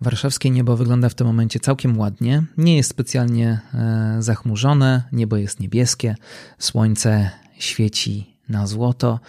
[0.00, 2.42] Warszawskie niebo wygląda w tym momencie całkiem ładnie.
[2.56, 6.14] Nie jest specjalnie e, zachmurzone, niebo jest niebieskie,
[6.58, 9.20] słońce świeci na złoto,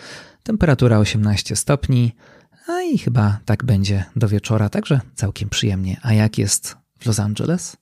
[0.43, 2.11] temperatura 18 stopni,
[2.67, 5.97] a i chyba tak będzie do wieczora, także całkiem przyjemnie.
[6.01, 7.77] A jak jest w Los Angeles?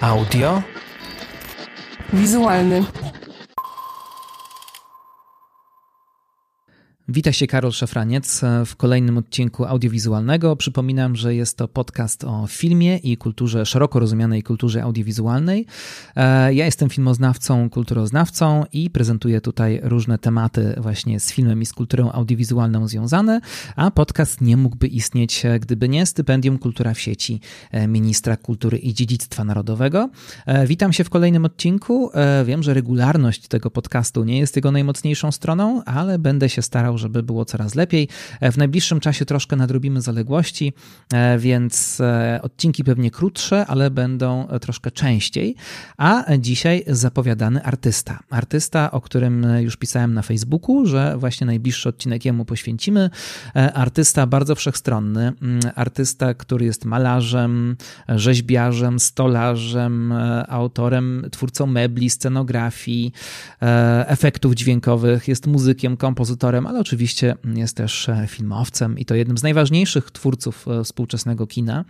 [0.00, 0.62] Audio.
[2.12, 2.84] Wizualny.
[7.08, 10.56] Witaj się Karol Szafraniec w kolejnym odcinku audiowizualnego.
[10.56, 15.66] Przypominam, że jest to podcast o filmie i kulturze, szeroko rozumianej kulturze audiowizualnej.
[16.16, 21.72] E, ja jestem filmoznawcą, kulturoznawcą i prezentuję tutaj różne tematy właśnie z filmem i z
[21.72, 23.40] kulturą audiowizualną związane,
[23.76, 28.94] a podcast nie mógłby istnieć, gdyby nie stypendium Kultura w sieci e, ministra kultury i
[28.94, 30.10] dziedzictwa narodowego.
[30.46, 32.10] E, witam się w kolejnym odcinku.
[32.44, 37.22] Wiem, że regularność tego podcastu nie jest jego najmocniejszą stroną, ale będę się starał żeby
[37.22, 38.08] było coraz lepiej.
[38.40, 40.72] E, w najbliższym czasie troszkę nadrobimy zaległości,
[41.12, 45.54] e, więc e, odcinki pewnie krótsze, ale będą troszkę częściej.
[45.96, 48.18] A dzisiaj zapowiadany artysta.
[48.30, 53.10] Artysta, o którym już pisałem na Facebooku, że właśnie najbliższy odcinek jemu poświęcimy.
[53.74, 57.76] Artysta bardzo wszechstronny, mm, artysta, który jest malarzem,
[58.08, 60.14] rzeźbiarzem, stolarzem,
[60.48, 63.12] autorem, twórcą mebli, scenografii,
[64.06, 69.42] efektów dźwiękowych, jest muzykiem, kompozytorem, ale oczywiście jest też e, filmowcem i to jednym z
[69.42, 71.84] najważniejszych twórców e, współczesnego kina.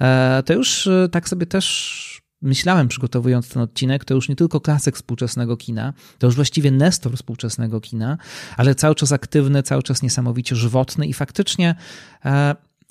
[0.00, 4.96] E, to już tak sobie też myślałem, przygotowując ten odcinek, to już nie tylko klasyk
[4.96, 8.18] współczesnego kina, to już właściwie nestor współczesnego kina,
[8.56, 11.74] ale cały czas aktywny, cały czas niesamowicie żywotny i faktycznie,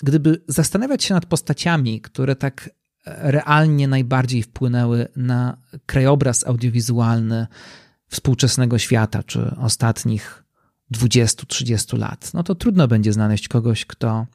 [0.03, 2.69] gdyby zastanawiać się nad postaciami, które tak
[3.05, 7.47] realnie najbardziej wpłynęły na krajobraz audiowizualny
[8.07, 10.44] współczesnego świata, czy ostatnich
[10.93, 14.25] 20-30 lat, no to trudno będzie znaleźć kogoś, kto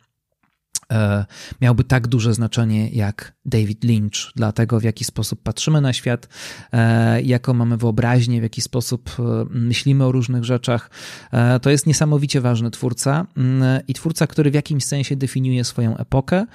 [1.60, 6.28] miałby tak duże znaczenie jak David Lynch dla tego, w jaki sposób patrzymy na świat,
[6.72, 10.90] e, jaką mamy wyobraźnię, w jaki sposób e, myślimy o różnych rzeczach.
[11.62, 16.46] To jest niesamowicie ważny twórca mm, i twórca, który w jakimś sensie definiuje swoją epokę.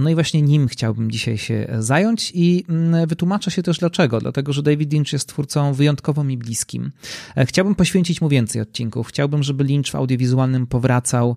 [0.00, 4.20] No i właśnie nim chciałbym dzisiaj się zająć i mm, wytłumaczę się też dlaczego.
[4.20, 6.92] Dlatego, że David Lynch jest twórcą wyjątkowo mi bliskim.
[7.36, 9.08] Chciałbym poświęcić mu więcej odcinków.
[9.08, 11.36] Chciałbym, żeby Lynch w audiowizualnym powracał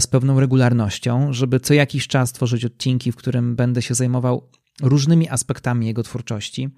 [0.00, 4.48] z pewną regularnością, żeby co jakiś czas tworzyć odcinki, w którym będę się zajmował
[4.82, 6.68] różnymi aspektami jego twórczości.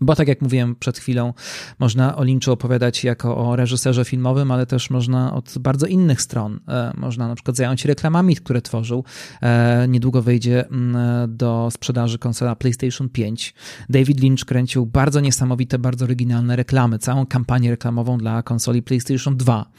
[0.00, 1.34] Bo tak jak mówiłem przed chwilą,
[1.78, 6.60] można o Lynchu opowiadać jako o reżyserze filmowym, ale też można od bardzo innych stron.
[6.68, 9.04] E, można na przykład zająć się reklamami, które tworzył.
[9.42, 13.54] E, niedługo wejdzie mm, do sprzedaży konsola PlayStation 5.
[13.88, 19.70] David Lynch kręcił bardzo niesamowite, bardzo oryginalne reklamy, całą kampanię reklamową dla konsoli PlayStation 2.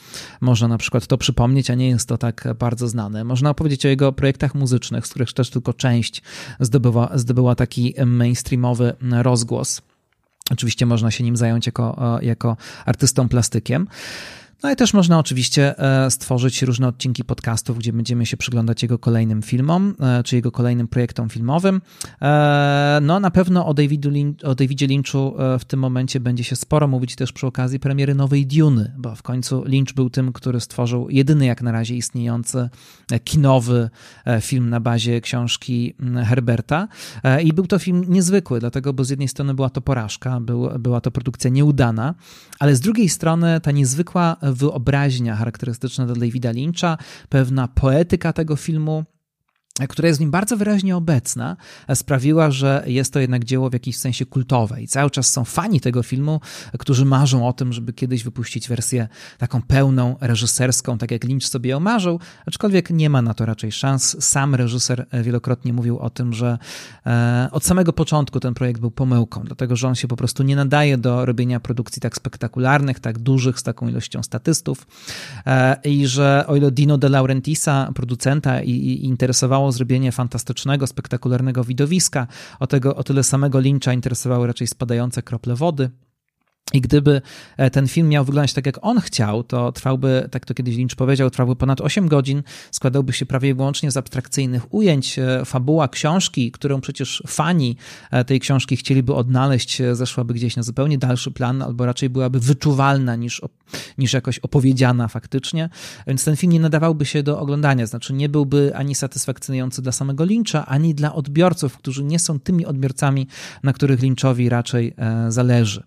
[0.41, 3.23] Można na przykład to przypomnieć, a nie jest to tak bardzo znane.
[3.23, 6.21] Można opowiedzieć o jego projektach muzycznych, z których też tylko część
[6.59, 9.81] zdobyła, zdobyła taki mainstreamowy rozgłos.
[10.51, 13.87] Oczywiście można się nim zająć jako, e, jako artystą plastykiem.
[14.63, 18.99] No i też można oczywiście e, stworzyć różne odcinki podcastów, gdzie będziemy się przyglądać jego
[18.99, 21.81] kolejnym filmom, e, czy jego kolejnym projektom filmowym.
[22.21, 24.11] E, no na pewno o, Davidu
[24.43, 28.47] o Davidzie Lynchu w tym momencie będzie się sporo mówić też przy okazji premiery nowej
[28.47, 32.69] Duny, bo w końcu Lynch był tym, który stworzył jedyny jak na razie istniejący
[33.23, 33.89] kinowy
[34.41, 35.95] film na bazie książki
[36.25, 36.87] Herberta
[37.43, 41.01] i był to film niezwykły, dlatego, bo z jednej strony była to porażka, był, była
[41.01, 42.15] to produkcja nieudana,
[42.59, 46.97] ale z drugiej strony ta niezwykła wyobraźnia charakterystyczna dla Davida Lyncha,
[47.29, 49.03] pewna poetyka tego filmu
[49.89, 51.57] która jest w nim bardzo wyraźnie obecna,
[51.93, 54.81] sprawiła, że jest to jednak dzieło w jakimś sensie kultowe.
[54.81, 56.41] I cały czas są fani tego filmu,
[56.79, 61.69] którzy marzą o tym, żeby kiedyś wypuścić wersję taką pełną, reżyserską, tak jak Lynch sobie
[61.69, 64.23] ją marzył, aczkolwiek nie ma na to raczej szans.
[64.23, 66.57] Sam reżyser wielokrotnie mówił o tym, że
[67.05, 70.55] e, od samego początku ten projekt był pomyłką, dlatego że on się po prostu nie
[70.55, 74.87] nadaje do robienia produkcji tak spektakularnych, tak dużych, z taką ilością statystów
[75.45, 81.63] e, i że o ile Dino De Laurentisa, producenta i, i interesowało zrobienie fantastycznego, spektakularnego
[81.63, 82.27] widowiska.
[82.59, 85.89] O, tego, o tyle samego Lyncha interesowały raczej spadające krople wody.
[86.73, 87.21] I gdyby
[87.57, 90.95] e, ten film miał wyglądać tak, jak on chciał, to trwałby, tak to kiedyś Lynch
[90.95, 95.19] powiedział, trwałby ponad 8 godzin, składałby się prawie wyłącznie z abstrakcyjnych ujęć.
[95.19, 97.77] E, fabuła książki, którą przecież fani
[98.11, 103.15] e, tej książki chcieliby odnaleźć, zeszłaby gdzieś na zupełnie dalszy plan, albo raczej byłaby wyczuwalna
[103.15, 103.41] niż,
[103.97, 105.69] niż jakoś opowiedziana faktycznie.
[106.07, 110.23] Więc ten film nie nadawałby się do oglądania, znaczy nie byłby ani satysfakcjonujący dla samego
[110.25, 113.27] Lyncha, ani dla odbiorców, którzy nie są tymi odbiorcami,
[113.63, 114.93] na których Lynchowi raczej
[115.29, 115.83] zależy.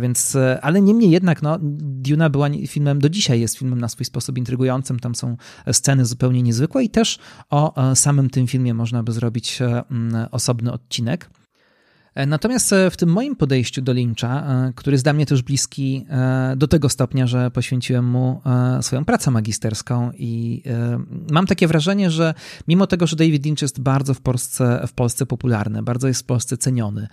[0.00, 4.38] Więc, ale niemniej jednak, no, Duna była filmem, do dzisiaj jest filmem na swój sposób
[4.38, 5.36] intrygującym, tam są
[5.72, 7.18] sceny zupełnie niezwykłe i też
[7.50, 9.58] o samym tym filmie można by zrobić
[10.30, 11.30] osobny odcinek.
[12.14, 15.42] E, natomiast e, w tym moim podejściu do Lyncha, e, który jest dla mnie też
[15.42, 16.06] bliski
[16.56, 18.40] do tego stopnia, że poświęciłem mu
[18.80, 20.62] swoją pracę magisterską i
[21.30, 22.34] mam takie wrażenie, że
[22.68, 26.24] mimo tego, że David Lynch jest bardzo w Polsce, w Polsce popularny, bardzo jest w
[26.24, 27.08] Polsce ceniony,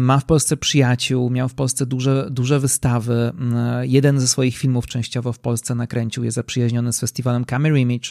[0.00, 3.32] ma w Polsce przyjaciół, miał w Polsce duże, duże wystawy,
[3.82, 8.10] jeden ze swoich filmów częściowo w Polsce nakręcił, jest zaprzyjaźniony z festiwalem Camera Image,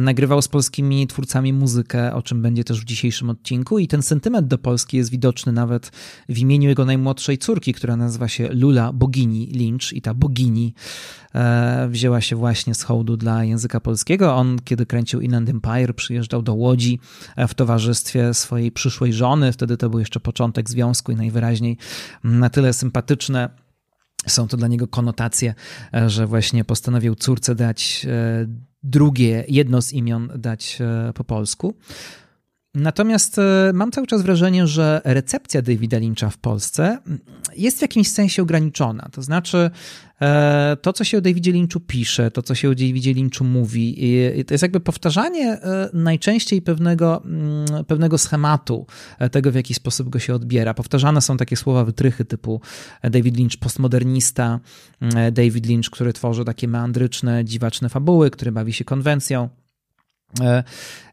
[0.00, 4.46] nagrywał z polskimi twórcami muzykę, o czym będzie też w dzisiejszym odcinku i ten sentyment
[4.46, 5.90] do Polski jest widoczny widoczny nawet
[6.28, 10.74] w imieniu jego najmłodszej córki, która nazywa się Lula Bogini Lynch i ta bogini
[11.34, 14.34] e, wzięła się właśnie z hołdu dla języka polskiego.
[14.34, 17.00] On, kiedy kręcił Inland Empire, przyjeżdżał do Łodzi
[17.36, 19.52] e, w towarzystwie swojej przyszłej żony.
[19.52, 21.76] Wtedy to był jeszcze początek związku i najwyraźniej
[22.24, 23.48] na tyle sympatyczne
[24.26, 25.54] są to dla niego konotacje,
[25.94, 28.06] e, że właśnie postanowił córce dać
[28.82, 30.78] drugie, jedno z imion dać
[31.14, 31.74] po polsku.
[32.74, 36.98] Natomiast e, mam cały czas wrażenie, że recepcja Davida Lyncha w Polsce
[37.56, 39.08] jest w jakimś sensie ograniczona.
[39.12, 39.70] To znaczy,
[40.20, 43.96] e, to, co się o Davidzie Lynchu pisze, to, co się o Davidzie Lynchu mówi,
[44.46, 48.86] to jest jakby powtarzanie e, najczęściej pewnego, mm, pewnego schematu
[49.32, 50.74] tego, w jaki sposób go się odbiera.
[50.74, 52.60] Powtarzane są takie słowa wytrychy typu
[53.02, 54.60] David Lynch postmodernista,
[55.32, 59.48] David Lynch, który tworzy takie meandryczne, dziwaczne fabuły, który bawi się konwencją.
[60.40, 60.64] E,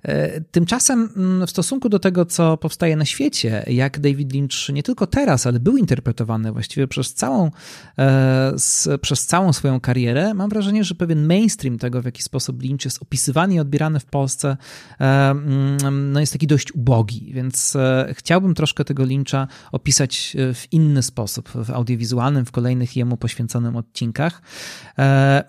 [0.03, 4.83] e, tymczasem mm, w stosunku do tego, co powstaje na świecie, jak David Lynch nie
[4.83, 7.51] tylko teraz, ale był interpretowany właściwie przez całą,
[7.99, 8.53] e,
[9.01, 13.01] przez całą swoją karierę, mam wrażenie, że pewien mainstream tego, w jaki sposób Lynch jest
[13.01, 14.57] opisywany i odbierany w Polsce,
[14.99, 17.77] mm, no jest taki dość ubogi, więc
[18.13, 24.41] chciałbym troszkę tego Lyncha opisać w inny sposób, w audiowizualnym, w kolejnych jemu poświęconym odcinkach.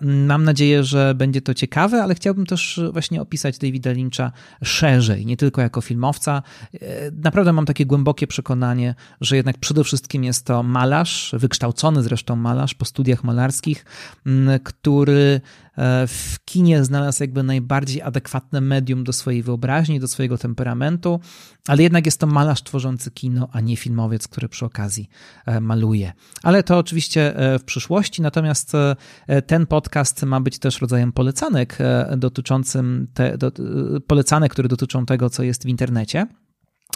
[0.01, 4.31] Mam nadzieję, że będzie to ciekawe, ale chciałbym też właśnie opisać Davida Lyncha
[4.63, 6.43] szerzej, nie tylko jako filmowca.
[6.73, 12.35] E, naprawdę mam takie głębokie przekonanie, że jednak przede wszystkim jest to malarz, wykształcony zresztą
[12.35, 13.85] malarz po studiach malarskich,
[14.63, 15.41] który
[16.07, 21.19] w kinie znalazł jakby najbardziej adekwatne medium do swojej wyobraźni, do swojego temperamentu,
[21.67, 25.09] ale jednak jest to malarz tworzący kino, a nie filmowiec, który przy okazji
[25.45, 26.13] e, maluje.
[26.43, 28.71] Ale to oczywiście e, w przyszłości, natomiast
[29.47, 31.77] ten podcast ma być też rodzajem polecanek
[32.17, 33.51] dotyczącym te, do,
[34.07, 36.27] polecanek, które dotyczą tego, co jest w internecie.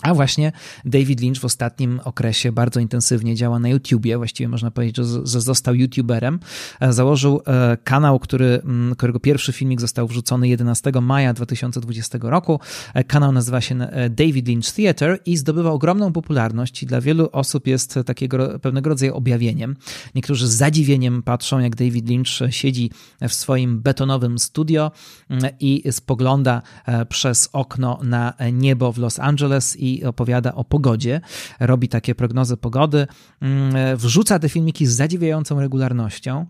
[0.02, 0.52] A właśnie
[0.86, 5.76] David Lynch w ostatnim okresie bardzo intensywnie działa na YouTubie, właściwie można powiedzieć, że został
[5.76, 6.40] YouTuberem.
[6.80, 12.60] E, założył e, kanał, który, mm, którego pierwszy filmik został wrzucony 11 maja 2020 roku.
[12.94, 13.78] E, kanał nazywa się
[14.10, 19.16] David Lynch Theater i zdobywa ogromną popularność i dla wielu osób jest takiego pewnego rodzaju
[19.16, 19.76] objawieniem.
[20.16, 22.92] Niektórzy z zadziwieniem patrzą, jak David Lynch siedzi
[23.22, 24.92] w swoim betonowym studio
[25.30, 26.62] mm, i spogląda
[27.10, 31.22] przez okno na niebo w Los Angeles i i opowiada o pogodzie,
[31.60, 33.08] robi takie prognozy pogody,
[33.42, 36.46] mm, wrzuca te filmiki z zadziwiającą regularnością.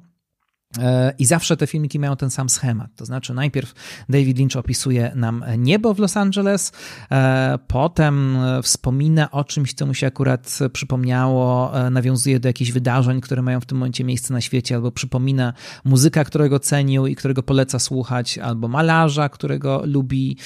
[0.79, 2.91] E, I zawsze te filmiki mają ten sam schemat.
[2.95, 3.73] To znaczy, najpierw
[4.09, 6.71] David Lynch opisuje nam niebo w Los Angeles,
[7.11, 13.21] e, potem wspomina o czymś, co mu się akurat przypomniało, e, nawiązuje do jakichś wydarzeń,
[13.21, 15.53] które mają w tym momencie miejsce na świecie, albo przypomina
[15.85, 20.37] muzyka, którego cenił i którego poleca słuchać, albo malarza, którego lubi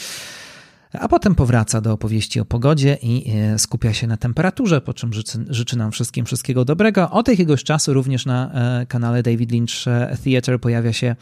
[0.94, 5.14] a potem powraca do opowieści o pogodzie i e, skupia się na temperaturze, po czym
[5.14, 7.10] życzy, życzy nam wszystkim wszystkiego dobrego.
[7.10, 11.16] Od jakiegoś czasu również na e, kanale David Lynch e, Theatre pojawia się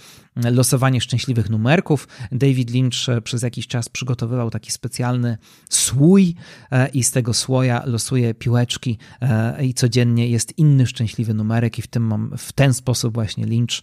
[0.51, 2.07] losowanie szczęśliwych numerków.
[2.31, 5.37] David Lynch przez jakiś czas przygotowywał taki specjalny
[5.69, 6.35] słój
[6.93, 8.97] i z tego słoja losuje piłeczki
[9.61, 13.81] i codziennie jest inny szczęśliwy numerek i w, tym, w ten sposób właśnie Lynch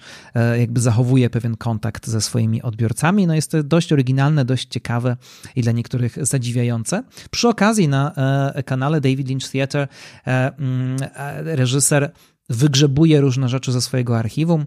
[0.59, 3.27] jakby zachowuje pewien kontakt ze swoimi odbiorcami.
[3.27, 5.17] No jest to dość oryginalne, dość ciekawe
[5.57, 7.03] i dla niektórych zadziwiające.
[7.31, 8.13] Przy okazji na
[8.55, 9.89] e, kanale David Lynch Theatre
[10.25, 12.13] mm, e, reżyser
[12.49, 14.67] wygrzebuje różne rzeczy ze swojego archiwum,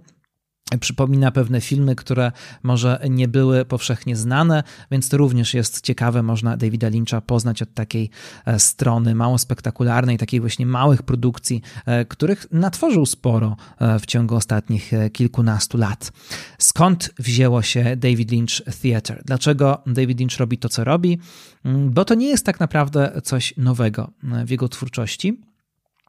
[0.80, 2.32] przypomina pewne filmy, które
[2.64, 6.24] może nie były powszechnie znane, więc to również jest ciekawe.
[6.24, 8.10] Można Davida Lyncha poznać od takiej
[8.58, 11.62] strony mało spektakularnej, takiej właśnie małych produkcji,
[12.08, 13.58] których natworzył sporo
[14.00, 16.12] w ciągu ostatnich kilkunastu lat.
[16.58, 19.22] Skąd wzięło się David Lynch Theatre?
[19.26, 21.20] Dlaczego David Lynch robi to, co robi?
[21.66, 24.12] Mm, bo to nie jest tak naprawdę coś nowego
[24.46, 25.42] w jego twórczości.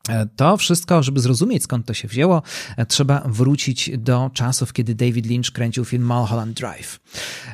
[0.09, 2.42] E, to wszystko, żeby zrozumieć skąd to się wzięło,
[2.76, 7.00] e, trzeba wrócić do czasów, kiedy David Lynch kręcił film Mulholland Drive.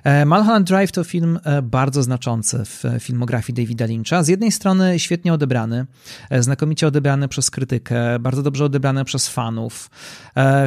[0.04, 4.22] E, Mulholland Drive to film bardzo znaczący w filmografii Davida Lyncha.
[4.22, 5.86] Z jednej strony świetnie odebrany,
[6.40, 9.90] znakomicie odebrany przez krytykę, bardzo dobrze odebrany przez fanów.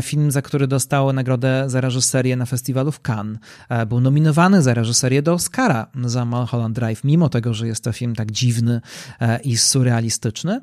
[0.01, 3.39] Film, za który dostał nagrodę za reżyserię na festiwalu w Cannes.
[3.87, 8.15] Był nominowany za reżyserię do Oscara za Mulholland Drive, mimo tego, że jest to film
[8.15, 8.81] tak dziwny
[9.43, 10.61] i surrealistyczny.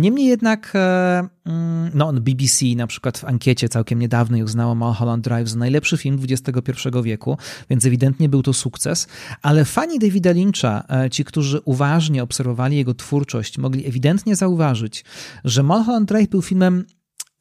[0.00, 5.24] Niemniej jednak jednak e, mm, no, BBC na przykład w ankiecie całkiem niedawnej uznało Mulholland
[5.24, 7.38] Drive za najlepszy film XXI wieku,
[7.70, 9.08] więc ewidentnie był to sukces,
[9.42, 15.04] ale fani Davida Lyncha, e, ci, którzy uważnie obserwowali jego twórczość, mogli ewidentnie zauważyć,
[15.44, 16.84] że Mulholland Drive był filmem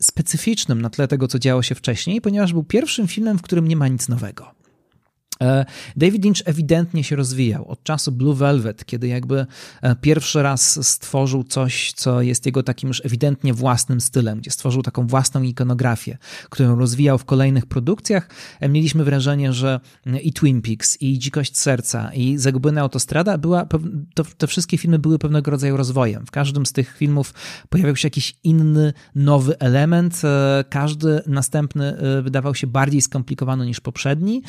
[0.01, 3.75] specyficznym na tle tego, co działo się wcześniej, ponieważ był pierwszym filmem, w którym nie
[3.75, 4.62] ma nic nowego.
[5.41, 9.45] E, David Lynch ewidentnie się rozwijał od czasu Blue Velvet, kiedy jakby
[9.81, 14.81] e, pierwszy raz stworzył coś, co jest jego takim już ewidentnie własnym stylem, gdzie stworzył
[14.81, 16.17] taką własną ikonografię,
[16.49, 18.29] którą rozwijał w kolejnych produkcjach.
[18.59, 19.79] E, mieliśmy wrażenie, że
[20.23, 23.65] i Twin Peaks, i Dzikość Serca, i Zagubiona Autostrada, była,
[24.13, 26.25] to, te wszystkie filmy były pewnego rodzaju rozwojem.
[26.25, 27.33] W każdym z tych filmów
[27.69, 30.21] pojawiał się jakiś inny, nowy element.
[30.69, 34.41] Każdy następny wydawał się bardziej skomplikowany niż poprzedni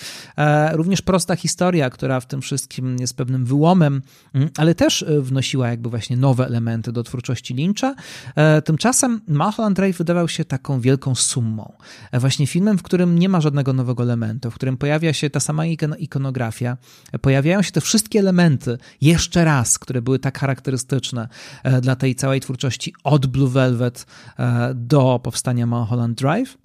[0.76, 4.02] również prosta historia, która w tym wszystkim jest pewnym wyłomem,
[4.34, 7.94] mm, ale też e, wnosiła jakby właśnie nowe elementy do twórczości Lyncha.
[8.36, 11.72] E, tymczasem Mulholland Drive wydawał się taką wielką summą.
[12.12, 15.40] E, właśnie filmem, w którym nie ma żadnego nowego elementu, w którym pojawia się ta
[15.40, 15.66] sama
[15.98, 16.76] ikonografia,
[17.20, 21.28] pojawiają się te wszystkie elementy jeszcze raz, które były tak charakterystyczne
[21.82, 24.06] dla tej całej twórczości od Blue Velvet
[24.74, 26.63] do powstania Mulholland Drive.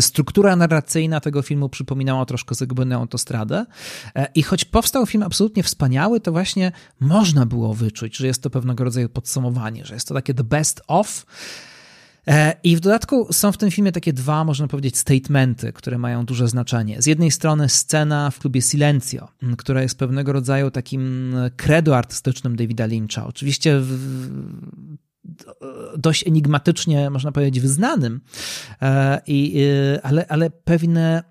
[0.00, 3.66] Struktura narracyjna tego filmu przypominała troszkę Zagubioną autostradę
[4.14, 8.50] e, i choć powstał film absolutnie wspaniały, to właśnie można było wyczuć, że jest to
[8.50, 11.26] pewnego rodzaju podsumowanie, że jest to takie the best of.
[12.26, 16.24] E, I w dodatku są w tym filmie takie dwa, można powiedzieć, statementy, które mają
[16.24, 17.02] duże znaczenie.
[17.02, 19.28] Z jednej strony scena w klubie Silencio,
[19.58, 23.26] która jest pewnego rodzaju takim credo artystycznym Davida Lyncha.
[23.26, 23.98] Oczywiście w
[25.98, 28.20] dość enigmatycznie, można powiedzieć, wyznanym,
[28.82, 29.64] e, i,
[30.02, 31.22] ale, ale pewne,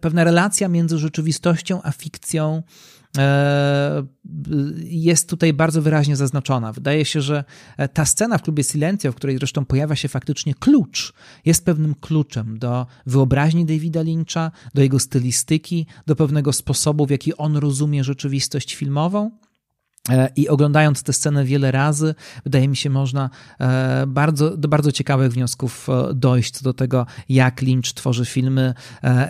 [0.00, 2.62] pewna relacja między rzeczywistością a fikcją
[3.18, 4.06] e,
[4.84, 6.72] jest tutaj bardzo wyraźnie zaznaczona.
[6.72, 7.44] Wydaje się, że
[7.92, 11.12] ta scena w klubie Silencio, w której zresztą pojawia się faktycznie klucz,
[11.44, 17.36] jest pewnym kluczem do wyobraźni Davida Lyncha, do jego stylistyki, do pewnego sposobu, w jaki
[17.36, 19.30] on rozumie rzeczywistość filmową.
[20.08, 22.14] E, I oglądając tę scenę wiele razy,
[22.44, 23.30] wydaje mi się, można
[23.60, 28.74] e, bardzo, do bardzo ciekawych wniosków e, dojść do tego, jak Lynch tworzy filmy,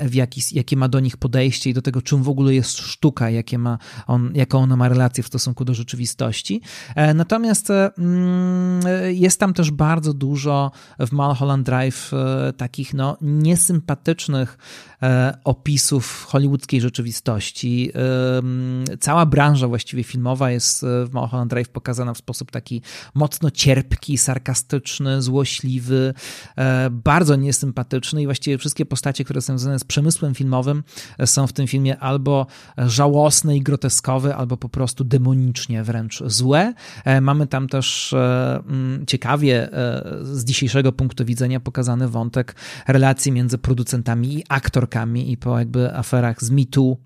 [0.03, 3.31] w jaki, jakie ma do nich podejście i do tego, czym w ogóle jest sztuka,
[3.31, 6.61] jakie ma on, jaką ona ma relację w stosunku do rzeczywistości.
[7.15, 12.11] Natomiast mm, jest tam też bardzo dużo w Mulholland Drive
[12.57, 14.59] takich no, niesympatycznych
[15.45, 17.93] opisów hollywoodzkiej rzeczywistości.
[19.01, 22.83] Cała branża właściwie filmowa jest jest e, w Mulholland Drive pokazana w sposób taki
[23.15, 26.15] mocno cierpki, sarkastyczny, złośliwy,
[26.57, 30.83] e, bardzo niesympatyczny i właściwie wszystkie postacie, które są związane z przemysłem filmowym
[31.19, 32.47] e, są w tym filmie albo
[32.79, 36.75] żałosne i groteskowe, albo po prostu demonicznie wręcz złe.
[37.21, 38.15] Mamy tam też
[39.07, 39.69] ciekawie
[40.23, 42.55] z dzisiejszego punktu widzenia pokazany wątek
[42.89, 46.97] relacji między producentami i aktorkami i po jakby aferach z MeToo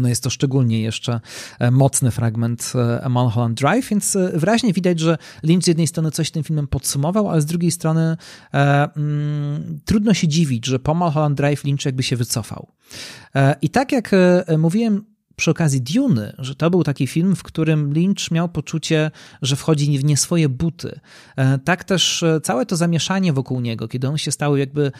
[0.00, 1.20] no jest to szczególnie jeszcze
[1.58, 6.10] e, mocny fragment e, Mulholland Drive, więc e, wyraźnie widać, że Lynch z jednej strony
[6.10, 8.16] coś tym filmem podsumował, ale z drugiej strony
[8.54, 12.68] e, mm, trudno się dziwić, że po Mulholland Drive Lynch jakby się wycofał.
[13.34, 14.10] E, I tak jak
[14.58, 19.10] mówiłem, przy okazji Duny, że to był taki film, w którym Lynch miał poczucie,
[19.42, 21.00] że wchodzi w nie swoje buty.
[21.36, 24.92] E, tak też e, całe to zamieszanie wokół niego, kiedy on się stał jakby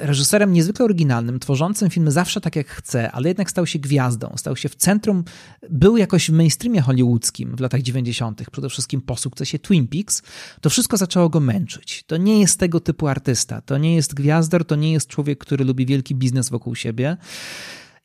[0.00, 4.56] reżyserem niezwykle oryginalnym, tworzącym filmy zawsze tak jak chce, ale jednak stał się gwiazdą, stał
[4.56, 5.24] się w centrum,
[5.70, 10.22] był jakoś w mainstreamie hollywoodzkim w latach 90., przede wszystkim po sukcesie Twin Peaks,
[10.60, 12.04] to wszystko zaczęło go męczyć.
[12.06, 15.64] To nie jest tego typu artysta, to nie jest gwiazdor, to nie jest człowiek, który
[15.64, 17.16] lubi wielki biznes wokół siebie.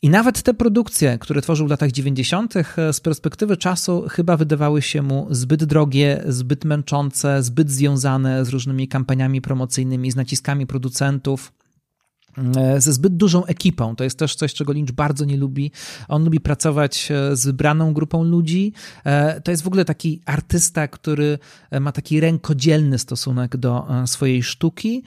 [0.04, 4.82] I nawet te produkcje, które tworzył w latach 90., e, z perspektywy czasu chyba wydawały
[4.82, 11.52] się mu zbyt drogie, zbyt męczące, zbyt związane z różnymi kampaniami promocyjnymi, z naciskami producentów.
[12.58, 13.96] E, ze zbyt dużą ekipą.
[13.96, 15.72] To jest też coś, czego Lynch bardzo nie lubi.
[16.08, 18.74] On lubi pracować e, z wybraną grupą ludzi.
[19.06, 21.40] E, to jest w ogóle taki artysta, który
[21.82, 25.04] ma taki rękodzielny stosunek do swojej sztuki.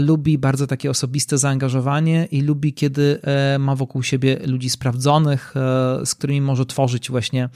[0.00, 3.20] Lubi bardzo takie osobiste zaangażowanie i lubi, kiedy
[3.58, 5.54] ma wokół siebie ludzi sprawdzonych,
[6.04, 7.48] z którymi może tworzyć właśnie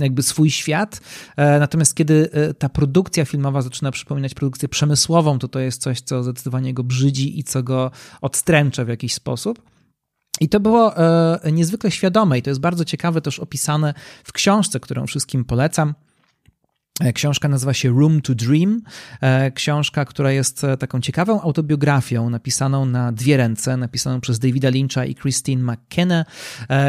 [0.00, 1.00] jakby swój świat.
[1.36, 6.74] Natomiast kiedy ta produkcja filmowa zaczyna przypominać produkcję przemysłową, to to jest coś, co zdecydowanie
[6.74, 9.62] go brzydzi i co go odstręcza w jakiś sposób.
[10.40, 14.80] I to było e, niezwykle świadome i to jest bardzo ciekawe też opisane w książce,
[14.80, 15.94] którą wszystkim polecam.
[17.00, 18.82] E, książka nazywa się Room to Dream.
[19.20, 24.68] E, książka, która jest e, taką ciekawą autobiografią, napisaną na dwie ręce, napisaną przez Davida
[24.68, 26.24] Lyncha i Christine McKenna.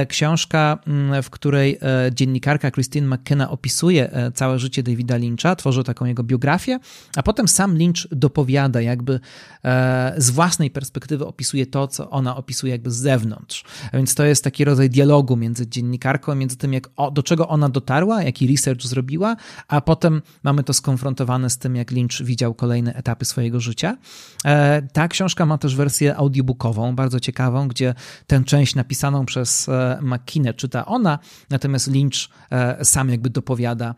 [0.08, 1.80] Książka, mm, w której
[2.12, 6.80] dziennikarka Christine McKenna opisuje całe życie Davida Lyncha, tworzy taką jego biografię,
[7.16, 9.20] a potem sam Lynch dopowiada, jakby
[10.18, 13.64] z własnej perspektywy opisuje to, co ona opisuje jakby z zewnątrz.
[13.94, 18.24] Więc to jest taki rodzaj dialogu między dziennikarką, między tym, jak, do czego ona dotarła,
[18.24, 19.36] jaki research zrobiła,
[19.68, 23.98] a potem potem mamy to skonfrontowane z tym, jak Lynch widział kolejne etapy swojego życia.
[24.46, 27.96] E, ta książka ma też wersję audiobookową, bardzo ciekawą, gdzie
[28.28, 31.20] tę część napisaną przez e, McKinney czyta ona,
[31.50, 33.96] natomiast Lynch e, sam jakby dopowiada.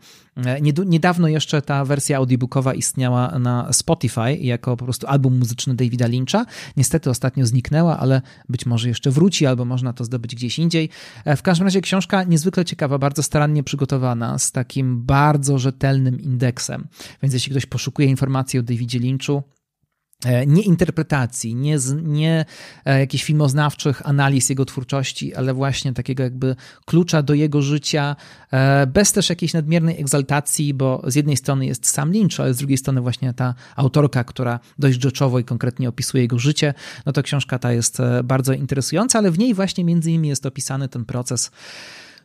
[0.86, 6.46] Niedawno jeszcze ta wersja audiobookowa istniała na Spotify jako po prostu album muzyczny Davida Lyncha.
[6.76, 10.88] Niestety ostatnio zniknęła, ale być może jeszcze wróci, albo można to zdobyć gdzieś indziej.
[11.36, 16.86] W każdym razie książka niezwykle ciekawa, bardzo starannie przygotowana, z takim bardzo rzetelnym indeksem.
[17.22, 19.65] Więc jeśli ktoś poszukuje informacji o Davidzie Lynchu, e,
[20.46, 22.44] nie interpretacji, nie, nie
[22.84, 28.16] e, jakichś filmoznawczych analiz jego twórczości, ale właśnie takiego jakby klucza do jego życia,
[28.50, 32.58] e, bez też jakiejś nadmiernej egzaltacji, bo z jednej strony jest sam Lynch, ale z
[32.58, 36.74] drugiej strony właśnie ta autorka, która dość rzeczowo i konkretnie opisuje jego życie,
[37.06, 40.88] no to książka ta jest bardzo interesująca, ale w niej właśnie między innymi jest opisany
[40.88, 41.50] ten proces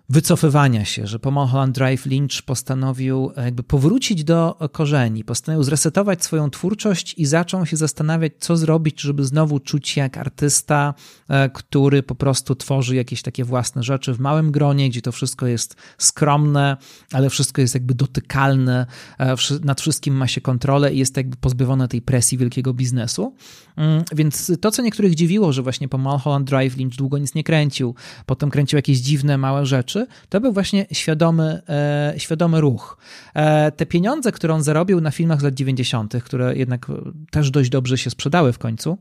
[0.09, 6.23] wycofywania się, że po Mulholland Drive Lynch postanowił e, jakby powrócić do korzeni, postanowił zresetować
[6.23, 10.93] swoją twórczość i zaczął się zastanawiać, co zrobić, żeby znowu czuć się jak artysta,
[11.29, 15.47] e, który po prostu tworzy jakieś takie własne rzeczy w małym gronie, gdzie to wszystko
[15.47, 16.77] jest skromne,
[17.11, 18.85] ale wszystko jest jakby dotykalne,
[19.19, 23.35] e, nad wszystkim ma się kontrolę i jest jakby pozbawione tej presji wielkiego biznesu.
[23.75, 27.43] Mm, więc to, co niektórych dziwiło, że właśnie po Mulholland Drive Lynch długo nic nie
[27.43, 29.90] kręcił, potem kręcił jakieś dziwne, małe rzeczy,
[30.29, 32.97] to był właśnie świadomy, e, świadomy ruch.
[33.33, 36.85] E, te pieniądze, które on zarobił na filmach z lat 90., które jednak
[37.31, 38.97] też dość dobrze się sprzedały w końcu,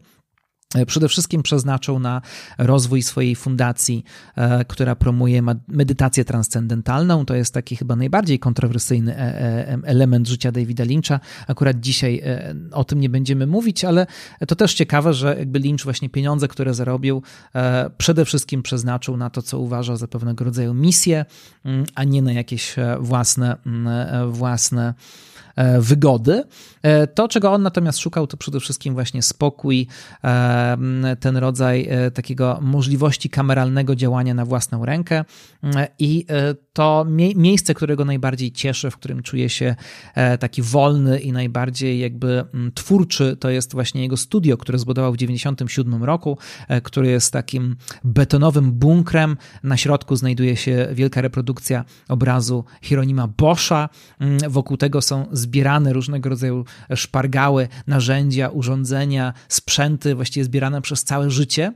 [0.86, 2.22] przede wszystkim przeznaczył na
[2.58, 4.04] rozwój swojej fundacji,
[4.36, 7.24] e, która promuje medytację transcendentalną.
[7.24, 11.20] To jest taki chyba najbardziej kontrowersyjny e, element życia Davida Lyncha.
[11.46, 12.22] Akurat dzisiaj
[12.72, 14.06] o tym nie będziemy mówić, ale
[14.48, 17.22] to też ciekawe, że jakby Lynch właśnie pieniądze, które zarobił,
[17.98, 21.24] przede wszystkim przeznaczył na to, co uważa za pewnego rodzaju misję,
[21.64, 24.94] mm, a nie na jakieś własne, mm, własne E,
[25.81, 26.44] wygody.
[26.83, 29.87] E, to, czego on natomiast szukał, to przede wszystkim właśnie spokój,
[30.25, 30.77] e,
[31.20, 35.25] ten rodzaj takiego możliwości kameralnego działania na własną rękę
[35.99, 36.27] i
[36.73, 39.75] to mie miejsce, którego najbardziej cieszy, w którym czuje się
[40.40, 42.44] taki wolny i najbardziej jakby
[42.75, 46.38] twórczy, to jest właśnie jego studio, które zbudował w 1997 roku,
[46.83, 49.37] który jest takim betonowym bunkrem.
[49.62, 53.88] Na środku znajduje się wielka reprodukcja obrazu Hieronima Boscha.
[54.49, 55.27] Wokół tego są
[55.92, 61.72] różnego rodzaju szpargały, narzędzia, urządzenia, sprzęty, właściwie zbierane przez całe życie.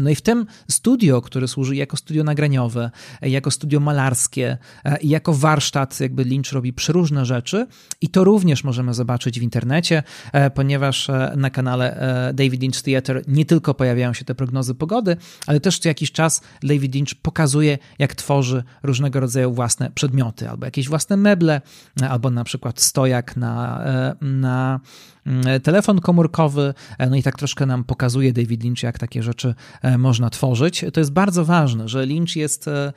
[0.00, 2.90] No i w tym studio, które służy jako studio nagraniowe,
[3.22, 7.66] jako studio malarskie e, jako warsztat, jakby Lynch robi przeróżne rzeczy
[8.00, 11.86] i to również możemy zobaczyć w internecie, e, ponieważ e, na kanale
[12.34, 16.40] David Lynch Theater nie tylko pojawiają się te prognozy pogody, ale też co jakiś czas
[16.62, 21.60] David Lynch pokazuje, jak tworzy różnego rodzaju własne przedmioty, albo jakieś własne meble,
[22.08, 23.84] albo na przykład stojak na,
[24.20, 24.80] na
[25.26, 26.74] Mm, telefon komórkowy,
[27.10, 29.54] no i tak troszkę nam pokazuje David Lynch, jak takie rzeczy
[29.98, 30.84] można tworzyć.
[30.92, 32.92] To jest bardzo ważne, że Lynch jest e,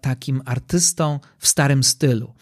[0.00, 2.32] takim artystą w starym stylu.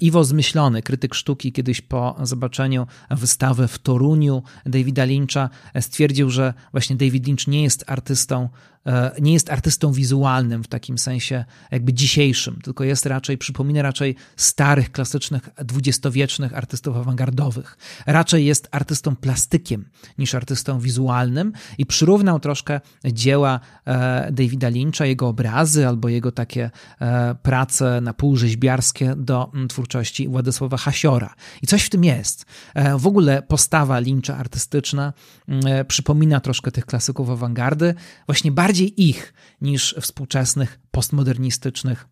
[0.00, 6.96] Iwo Zmyślony, krytyk sztuki, kiedyś po zobaczeniu wystawy w Toruniu Davida Lyncha stwierdził, że właśnie
[6.96, 8.48] David Lynch nie jest artystą
[8.79, 8.79] E,
[9.20, 14.92] nie jest artystą wizualnym w takim sensie jakby dzisiejszym, tylko jest raczej, przypomina raczej starych,
[14.92, 17.78] klasycznych, dwudziestowiecznych artystów awangardowych.
[18.06, 19.88] Raczej jest artystą plastykiem
[20.18, 26.70] niż artystą wizualnym i przyrównał troszkę dzieła e, Davida Lyncha, jego obrazy albo jego takie
[27.00, 31.34] e, prace na pół rzeźbiarskie do twórczości Władysława Hasiora.
[31.62, 32.46] I coś w tym jest.
[32.98, 35.12] W ogóle postawa Lyncha artystyczna
[35.88, 37.94] przypomina troszkę tych klasyków awangardy,
[38.26, 42.08] właśnie bardziej bardziej ich niż współczesnych, postmodernistycznych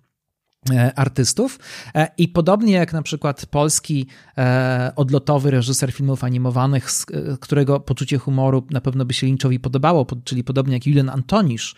[0.70, 1.58] E, artystów.
[1.94, 4.06] E, I podobnie jak na przykład polski
[4.38, 7.06] e, odlotowy reżyser filmów animowanych, z
[7.40, 11.74] którego poczucie humoru na pewno by się Lynchowi podobało, czyli podobnie jak Julian Antonisz,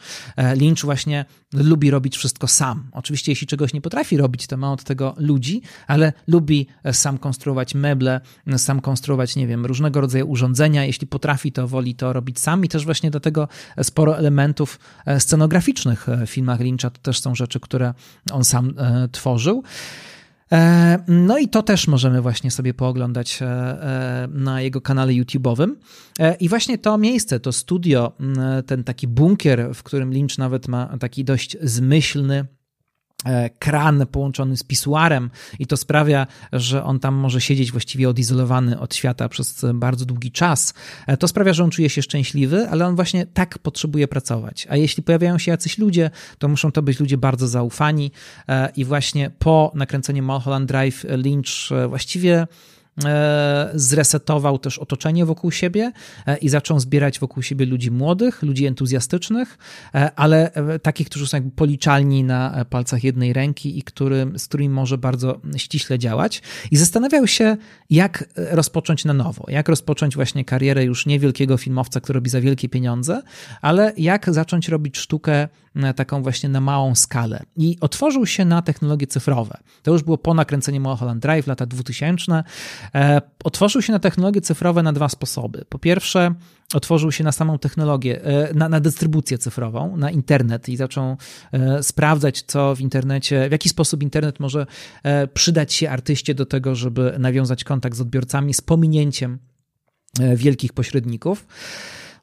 [0.57, 2.91] Lynch właśnie lubi robić wszystko sam.
[2.93, 7.75] Oczywiście jeśli czegoś nie potrafi robić, to ma od tego ludzi, ale lubi sam konstruować
[7.75, 8.21] meble,
[8.57, 10.85] sam konstruować, nie wiem, różnego rodzaju urządzenia.
[10.85, 13.49] Jeśli potrafi, to woli to robić sam i też właśnie do tego
[13.83, 14.79] sporo elementów
[15.19, 17.95] scenograficznych w filmach Lyncha to też są rzeczy, które
[18.33, 19.63] on sam E, tworzył.
[20.53, 25.75] E, no i to też możemy właśnie sobie pooglądać e, na jego kanale YouTube'owym.
[26.41, 28.13] I właśnie to miejsce, to studio,
[28.67, 32.60] ten taki bunkier, w którym Lynch nawet ma taki dość zmyślny E,
[33.59, 38.95] kran połączony z pisuarem i to sprawia, że on tam może siedzieć właściwie odizolowany od
[38.95, 40.75] świata przez bardzo długi czas.
[41.07, 44.67] E, to sprawia, że on czuje się szczęśliwy, ale on właśnie tak potrzebuje pracować.
[44.71, 48.11] A jeśli pojawiają się jacyś ludzie, to muszą to być ludzie bardzo zaufani
[48.49, 52.47] e, i właśnie po nakręceniu Mulholland Drive Lynch właściwie
[52.80, 52.80] E,
[53.75, 55.93] zresetował też otoczenie wokół siebie
[56.27, 59.59] e, i zaczął zbierać wokół siebie ludzi młodych, ludzi entuzjastycznych,
[59.95, 60.51] e, ale
[60.83, 65.41] takich, którzy są jakby policzalni na palcach jednej ręki i który, z którymi może bardzo
[65.57, 66.43] ściśle działać.
[66.71, 67.57] I zastanawiał się,
[67.91, 72.69] jak rozpocząć na nowo, jak rozpocząć właśnie karierę już niewielkiego filmowca, który robi za wielkie
[72.69, 73.23] pieniądze,
[73.61, 75.49] ale jak zacząć robić sztukę
[75.97, 77.43] taką właśnie na małą skalę.
[77.57, 79.59] I otworzył się na technologie cyfrowe.
[79.83, 82.45] To już było po nakręceniu Mulholland Drive, lata 2000.
[82.95, 85.65] E, otworzył się na technologie cyfrowe na dwa sposoby.
[85.69, 86.35] Po pierwsze,
[86.75, 91.17] otworzył się na samą technologię, e, na, na dystrybucję cyfrową, na internet i zaczął
[91.53, 94.67] e, sprawdzać, co w internecie, w jaki sposób internet może
[95.35, 99.39] przydać się artyście do tego, żeby nawiązać kontakt z odbiorcami z pominięciem
[100.37, 101.47] wielkich pośredników.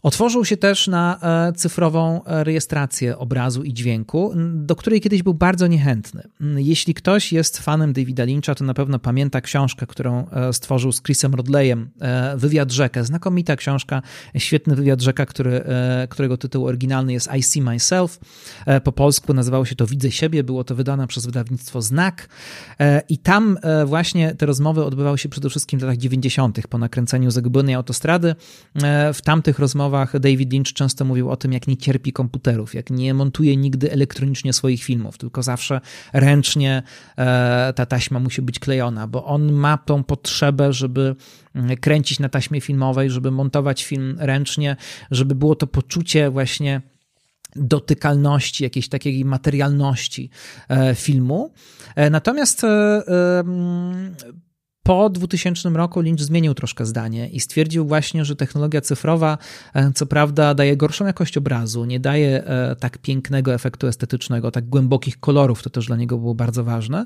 [0.07, 5.33] Otworzył się też na e, cyfrową e, rejestrację obrazu i dźwięku, do której kiedyś był
[5.33, 6.23] bardzo niechętny.
[6.55, 11.01] Jeśli ktoś jest fanem Davida Lyncha, to na pewno pamięta książkę, którą e, stworzył z
[11.01, 11.89] Chrisem Rodleyem,
[12.35, 13.03] Wywiad Rzekę.
[13.03, 14.01] Znakomita książka,
[14.37, 15.63] świetny wywiad Rzeka, który,
[16.09, 18.19] którego tytuł oryginalny jest I See Myself.
[18.83, 22.29] Po polsku nazywało się to Widzę siebie, było to wydane przez wydawnictwo Znak
[23.09, 26.67] i tam właśnie te rozmowy odbywały się przede wszystkim w latach 90.
[26.67, 28.35] po nakręceniu Zagubionej Autostrady.
[29.13, 32.89] W tamtych rozmowach rozmowach David Lynch często mówił o tym, jak nie cierpi komputerów, jak
[32.89, 35.81] nie montuje nigdy elektronicznie swoich filmów, tylko zawsze
[36.13, 36.83] ręcznie
[37.17, 41.15] e, ta taśma musi być klejona, bo on ma tą potrzebę, żeby
[41.55, 44.75] mm, kręcić na taśmie filmowej, żeby montować film ręcznie,
[45.11, 46.81] żeby było to poczucie właśnie
[47.55, 50.29] dotykalności, jakiejś takiej materialności
[50.69, 51.53] e, filmu.
[51.95, 52.61] E, natomiast
[54.87, 59.37] po 2000 roku Lynch zmienił troszkę zdanie i stwierdził właśnie, że technologia cyfrowa,
[59.73, 64.65] e, co prawda, daje gorszą jakość obrazu, nie daje e, tak pięknego efektu estetycznego, tak
[64.69, 67.05] głębokich kolorów, to też dla niego było bardzo ważne,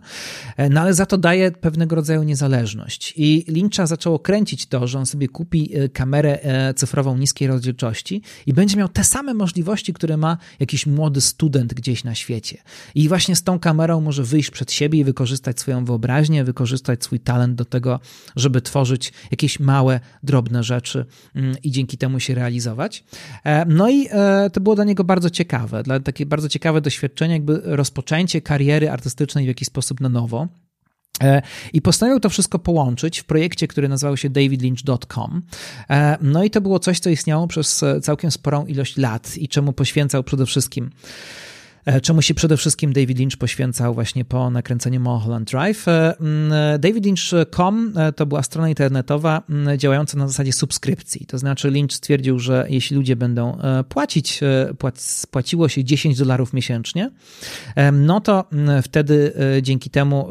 [0.57, 3.13] e, no ale za to daje pewnego rodzaju niezależność.
[3.17, 6.39] I Lyncha zaczęło kręcić to, że on sobie kupi kamerę
[6.75, 12.03] cyfrową niskiej rozdzielczości i będzie miał te same możliwości, które ma jakiś młody student gdzieś
[12.03, 12.57] na świecie.
[12.95, 17.19] I właśnie z tą kamerą może wyjść przed siebie i wykorzystać swoją wyobraźnię, wykorzystać swój
[17.19, 17.99] talent do tego,
[18.35, 21.05] żeby tworzyć jakieś małe, drobne rzeczy
[21.35, 23.03] mm, i dzięki temu się realizować.
[23.43, 27.33] E, no i e, to było dla niego bardzo ciekawe, dla takie bardzo ciekawe doświadczenie,
[27.33, 30.47] jakby rozpoczęcie kariery artystycznej w jakiś sposób na nowo.
[31.23, 31.41] E,
[31.73, 35.41] I postanowił to wszystko połączyć w projekcie, który nazywał się davidlynch.com.
[36.21, 40.23] No i to było coś, co istniało przez całkiem sporą ilość lat i czemu poświęcał
[40.23, 40.89] przede wszystkim
[42.01, 45.87] czemu się przede wszystkim David Lynch poświęcał właśnie po nakręceniu Mulholland Drive.
[45.87, 46.15] E,
[46.79, 49.41] DavidLynch.com e, to była strona internetowa
[49.77, 51.25] działająca na zasadzie subskrypcji.
[51.25, 53.57] To znaczy Lynch stwierdził, że jeśli ludzie będą
[53.89, 54.39] płacić,
[55.31, 57.11] płaciło się 10 dolarów miesięcznie,
[57.93, 58.45] no to
[58.83, 60.27] wtedy dzięki temu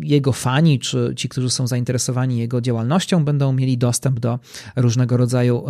[0.00, 4.38] jego fani, czy ci, którzy są zainteresowani jego działalnością, będą mieli dostęp do
[4.76, 5.64] różnego rodzaju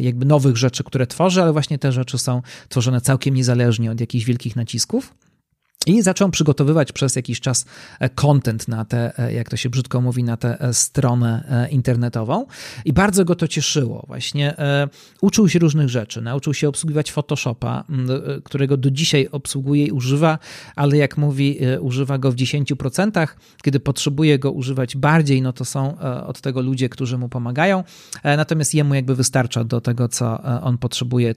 [0.00, 4.24] jakby nowych rzeczy, które tworzy, ale właśnie te rzeczy są tworzone całkiem niezależnie od jakichś
[4.24, 5.14] wielkich wielkich nacisków.
[5.86, 7.64] I zaczął przygotowywać przez jakiś czas
[8.00, 12.46] e, content na tę, e, jak to się brzydko mówi, na tę e, stronę internetową.
[12.84, 14.04] I bardzo go to cieszyło.
[14.06, 14.54] Właśnie
[15.20, 16.20] uczył się różnych rzeczy.
[16.22, 17.84] Nauczył się obsługiwać Photoshopa,
[18.44, 20.38] którego do dzisiaj obsługuje i używa,
[20.76, 23.26] ale jak mówi, używa go w 10%.
[23.62, 27.84] Kiedy potrzebuje go używać bardziej, no to są od tego ludzie, którzy mu pomagają.
[28.24, 31.34] Natomiast jemu jakby wystarcza do tego, co on potrzebuje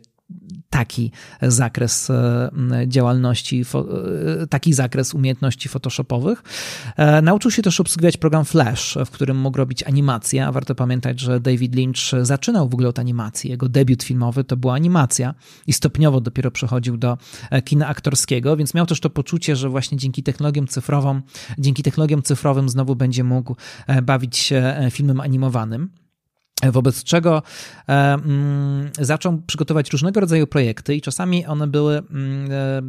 [0.70, 1.12] taki
[1.42, 2.50] zakres e,
[2.88, 3.64] działalności,
[4.42, 6.44] e, taki zakres umiejętności photoshopowych.
[6.98, 11.20] E, nauczył się też obsługiwać program Flash, w którym mógł robić animację, a warto pamiętać,
[11.20, 13.50] że David Lynch zaczynał w ogóle od animacji.
[13.50, 15.34] Jego debiut filmowy to była animacja
[15.68, 17.18] i stopniowo dopiero przechodził do
[17.66, 21.22] kina aktorskiego, więc miał też to poczucie, że właśnie dzięki technologiom cyfrowym,
[21.58, 23.56] dzięki technologiom cyfrowym znowu będzie mógł
[24.04, 25.90] bawić się filmem animowanym.
[26.64, 27.42] Wobec czego
[27.88, 32.82] mm, zaczął przygotować różnego rodzaju projekty, i czasami one były, mm, e,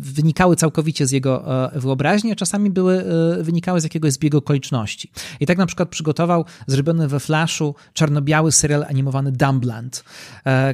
[0.00, 3.04] wynikały całkowicie z jego e, wyobraźni, a czasami były,
[3.40, 5.10] wynikały z jakiegoś zbiegu okoliczności.
[5.40, 10.04] I tak na przykład przygotował zrobiony we Flashu czarno-biały serial animowany Dumbland,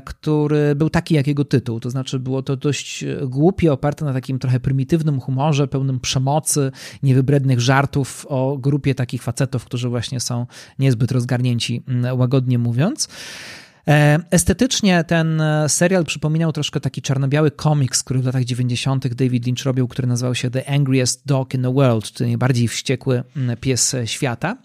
[0.05, 4.39] który był taki jak jego tytuł, to znaczy było to dość głupie, oparte na takim
[4.39, 10.47] trochę prymitywnym humorze, pełnym przemocy, niewybrednych żartów o grupie takich facetów, którzy właśnie są
[10.79, 13.09] niezbyt rozgarnięci mm, łagodnie mówiąc.
[13.89, 19.15] E, estetycznie ten e, serial przypominał troszkę taki czarno-biały komiks, który w latach 90.
[19.15, 23.23] David Lynch robił, który nazywał się The Angriest Dog in the World, czyli najbardziej wściekły
[23.61, 24.57] pies świata.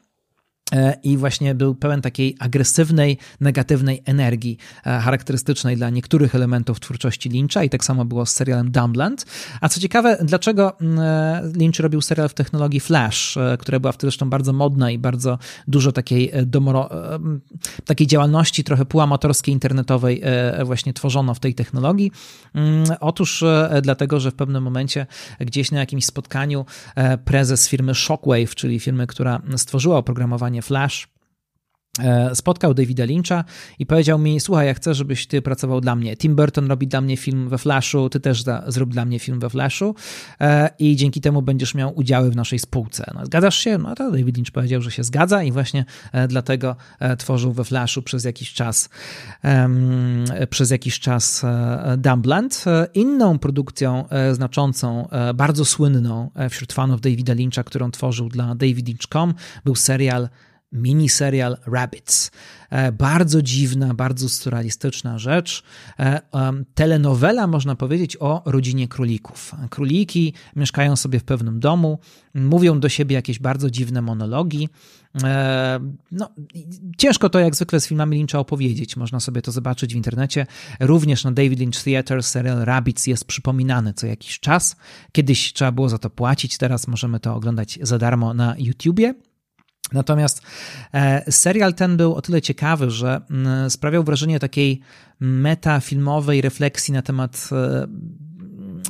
[0.71, 7.30] E, i właśnie był pełen takiej agresywnej, negatywnej energii e, charakterystycznej dla niektórych elementów twórczości
[7.30, 9.25] Lyncha i tak samo było z serialem Dumbland.
[9.62, 14.12] A co ciekawe, dlaczego mm, e, Lynch robił serial w technologii Flash, która była wtedy
[14.12, 16.89] zresztą bardzo modna i bardzo dużo takiej, domoro,
[17.86, 20.21] takiej działalności trochę półamatorskiej, internetowej
[20.65, 22.12] właśnie tworzono w tej technologii?
[22.53, 23.43] Mm, otóż
[23.82, 25.06] dlatego, że w pewnym momencie
[25.39, 26.65] gdzieś na jakimś spotkaniu
[27.25, 31.06] prezes firmy Shockwave, czyli firmy, która stworzyła oprogramowanie Flash.
[31.06, 31.16] E,
[32.34, 33.44] spotkał Davida Lyncha
[33.80, 36.18] i powiedział mi: Słuchaj, ja chcę, żebyś ty pracował dla mnie.
[36.18, 39.50] Tim Burton robi dla mnie film we Flashu, ty też zrób dla mnie film we
[39.50, 39.96] Flashu
[40.42, 43.12] e, i dzięki temu będziesz miał udziały w naszej spółce.
[43.16, 43.78] No, zgadzasz się?
[43.78, 46.76] No to David Lynch powiedział, że się zgadza i właśnie e, dlatego
[47.18, 48.90] tworzył we Flashu przez jakiś czas
[50.50, 51.46] przez jakiś czas
[51.98, 52.66] Dumbland.
[52.94, 59.34] Inną produkcją znaczącą, bardzo słynną wśród fanów Davida Lyncha, którą tworzył dla davidlynch.com
[59.66, 60.30] był serial
[60.78, 62.32] miniserial Rabbits.
[62.70, 65.63] E, bardzo dziwna, bardzo surrealistyczna rzecz.
[66.00, 66.22] E,
[66.76, 69.56] telenowela, można powiedzieć, o rodzinie królików.
[69.70, 72.00] Króliki mieszkają sobie w pewnym domu,
[72.36, 74.70] mówią do siebie jakieś bardzo dziwne monologi.
[75.24, 75.80] E,
[76.12, 76.30] no,
[76.98, 78.98] ciężko to jak zwykle z filmami Lyncha opowiedzieć.
[78.98, 80.46] Można sobie to zobaczyć w internecie.
[80.80, 84.76] Również na David Lynch Theater serial Rabbits jest przypominany co jakiś czas.
[85.12, 89.13] Kiedyś trzeba było za to płacić, teraz możemy to oglądać za darmo na YouTubie.
[89.93, 90.41] Natomiast
[90.93, 94.82] e, serial ten był o tyle ciekawy, że mm, sprawiał wrażenie takiej
[95.19, 97.88] metafilmowej refleksji na temat e,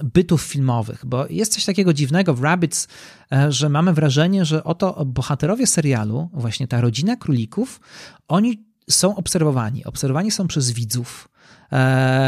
[0.04, 2.88] bytów filmowych, bo jest coś takiego dziwnego w Rabbits,
[3.32, 7.80] e, że mamy wrażenie, że oto bohaterowie serialu, właśnie ta rodzina królików,
[8.28, 9.86] oni są obserwowani.
[9.86, 11.30] Obserwowani są przez widzów,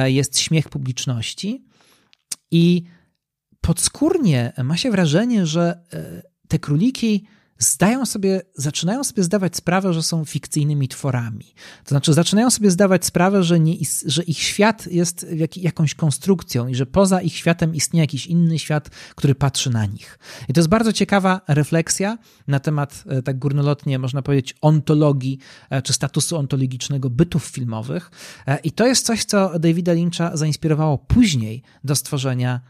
[0.05, 1.65] jest śmiech publiczności
[2.51, 2.84] i
[3.62, 5.82] podskórnie ma się wrażenie, że
[6.47, 7.25] te króliki
[7.60, 11.45] zdają sobie, zaczynają sobie zdawać sprawę, że są fikcyjnymi tworami.
[11.84, 16.67] To znaczy, zaczynają sobie zdawać sprawę, że, nie, że ich świat jest jak, jakąś konstrukcją
[16.67, 20.19] i że poza ich światem istnieje jakiś inny świat, który patrzy na nich.
[20.50, 22.17] I to jest bardzo ciekawa refleksja
[22.48, 28.12] na temat, e, tak górnolotnie można powiedzieć, ontologii e, czy statusu ontologicznego bytów filmowych.
[28.48, 32.62] E, I to jest coś, co Davida Lyncha zainspirowało później do stworzenia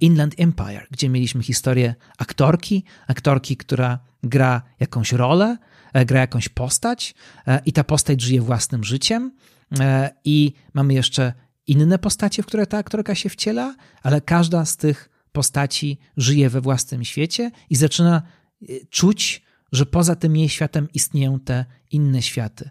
[0.00, 5.56] Inland Empire, gdzie mieliśmy historię aktorki, aktorki, która gra jakąś rolę,
[5.92, 7.14] e, gra jakąś postać
[7.46, 9.32] e, i ta postać żyje własnym życiem
[9.80, 11.32] e, i mamy jeszcze
[11.66, 16.60] inne postacie, w które ta aktorka się wciela, ale każda z tych postaci żyje we
[16.60, 18.22] własnym świecie i zaczyna
[18.90, 22.70] czuć, że poza tym jej światem istnieją te inne światy,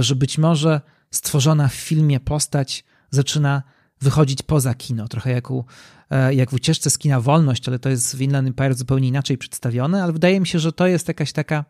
[0.00, 3.62] że być może stworzona w filmie postać zaczyna
[4.02, 5.64] wychodzić poza kino, trochę jak, u,
[6.10, 9.38] e, jak w ucieczce z kina Wolność, ale to jest w Inland Empire zupełnie inaczej
[9.38, 11.64] przedstawione, ale wydaje mi się, że to jest jakaś taka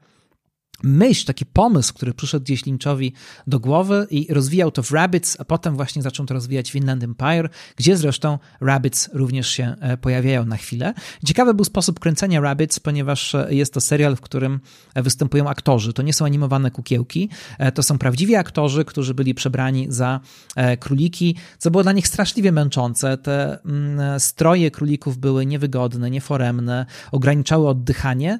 [0.82, 3.12] myśl, taki pomysł, który przyszedł gdzieś Lynchowi
[3.46, 7.02] do głowy i rozwijał to w Rabbits, a potem właśnie zaczął to rozwijać w Inland
[7.04, 10.94] Empire, gdzie zresztą Rabbits również się e, pojawiają na chwilę.
[11.26, 14.60] Ciekawy był sposób kręcenia Rabbits, ponieważ e, jest to serial, w którym
[14.94, 15.92] e, występują aktorzy.
[15.92, 17.28] To nie są animowane kukiełki,
[17.74, 20.20] to są prawdziwi aktorzy, którzy byli przebrani za
[20.80, 23.18] króliki, co było dla nich straszliwie męczące.
[23.18, 28.38] Te mm, stroje królików były niewygodne, nieforemne, ograniczały oddychanie.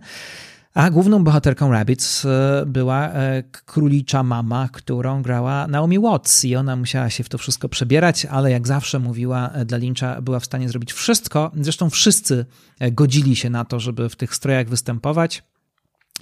[0.74, 6.76] A główną bohaterką Rabbits e, była e, królicza mama, którą grała Naomi Watts i ona
[6.76, 10.44] musiała się w to wszystko przebierać, ale jak zawsze mówiła e, dla Lyncha, była w
[10.44, 11.50] stanie zrobić wszystko.
[11.60, 12.46] Zresztą wszyscy
[12.92, 15.42] godzili się na to, żeby w tych strojach występować.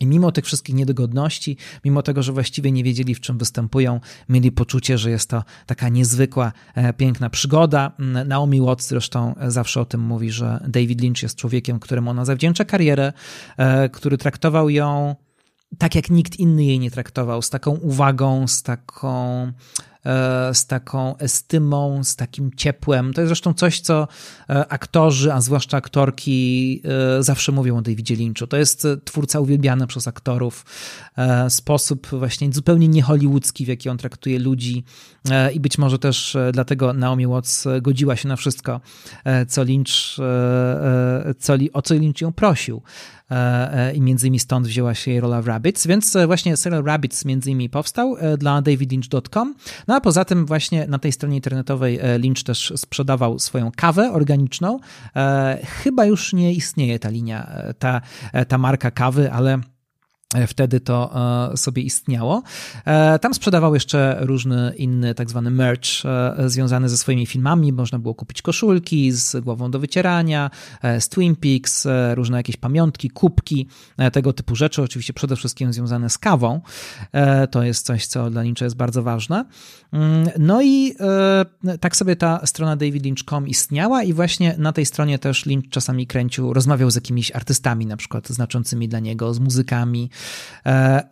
[0.01, 4.53] I mimo tych wszystkich niedogodności, mimo tego, że właściwie nie wiedzieli, w czym występują, mieli
[4.53, 7.93] poczucie, że jest to taka niezwykła, e, piękna przygoda.
[7.99, 12.25] Mm, Naomi Watts zresztą zawsze o tym mówi, że David Lynch jest człowiekiem, któremu ona
[12.25, 13.13] zawdzięcza karierę,
[13.57, 15.15] e, który traktował ją
[15.79, 19.53] tak, jak nikt inny jej nie traktował, z taką uwagą, z taką
[20.07, 23.15] E, z taką estymą, z takim ciepłem.
[23.15, 24.09] To jest zresztą coś, co
[24.51, 26.83] e, aktorzy, a zwłaszcza aktorki
[27.19, 28.47] e, zawsze mówią o Davidzie Lynchu.
[28.47, 30.65] To jest twórca uwielbiany przez aktorów.
[31.49, 34.85] Sposób właśnie zupełnie niehollywoodzki, w jaki on traktuje ludzi
[35.55, 38.81] i być może też dlatego Naomi Watts godziła się na wszystko,
[39.49, 40.17] co Lynch,
[41.39, 42.83] co, o co Lynch ją prosił.
[43.31, 46.57] E, e, i między innymi stąd wzięła się jej rola w Rabbits, więc e, właśnie
[46.57, 49.55] serial Rabbits między innymi powstał dla davidlynch.com,
[49.89, 54.79] no a poza tym właśnie na tej stronie internetowej Lynch też sprzedawał swoją kawę organiczną.
[55.65, 58.01] Chyba już nie istnieje ta linia, ta,
[58.49, 59.61] ta marka kawy, ale
[60.47, 61.11] wtedy to
[61.53, 62.43] e, sobie istniało.
[62.85, 65.89] E, tam sprzedawał jeszcze różny inny tak zwany merch
[66.47, 67.73] związany ze swoimi filmami.
[67.73, 70.51] Można było kupić koszulki z głową do wycierania,
[71.01, 73.67] z Twin Peaks, różne jakieś pamiątki, kubki,
[74.13, 74.83] tego typu rzeczy.
[74.83, 76.61] Oczywiście przede wszystkim związane z kawą.
[77.51, 79.45] To jest coś, co dla Lyncha jest bardzo ważne.
[79.93, 80.95] Mm, no i
[81.81, 86.53] tak sobie ta strona davidlynch.com istniała i właśnie na tej stronie też Lynch czasami kręcił,
[86.53, 90.20] rozmawiał z jakimiś artystami, na przykład znaczącymi dla niego, z muzykami, E,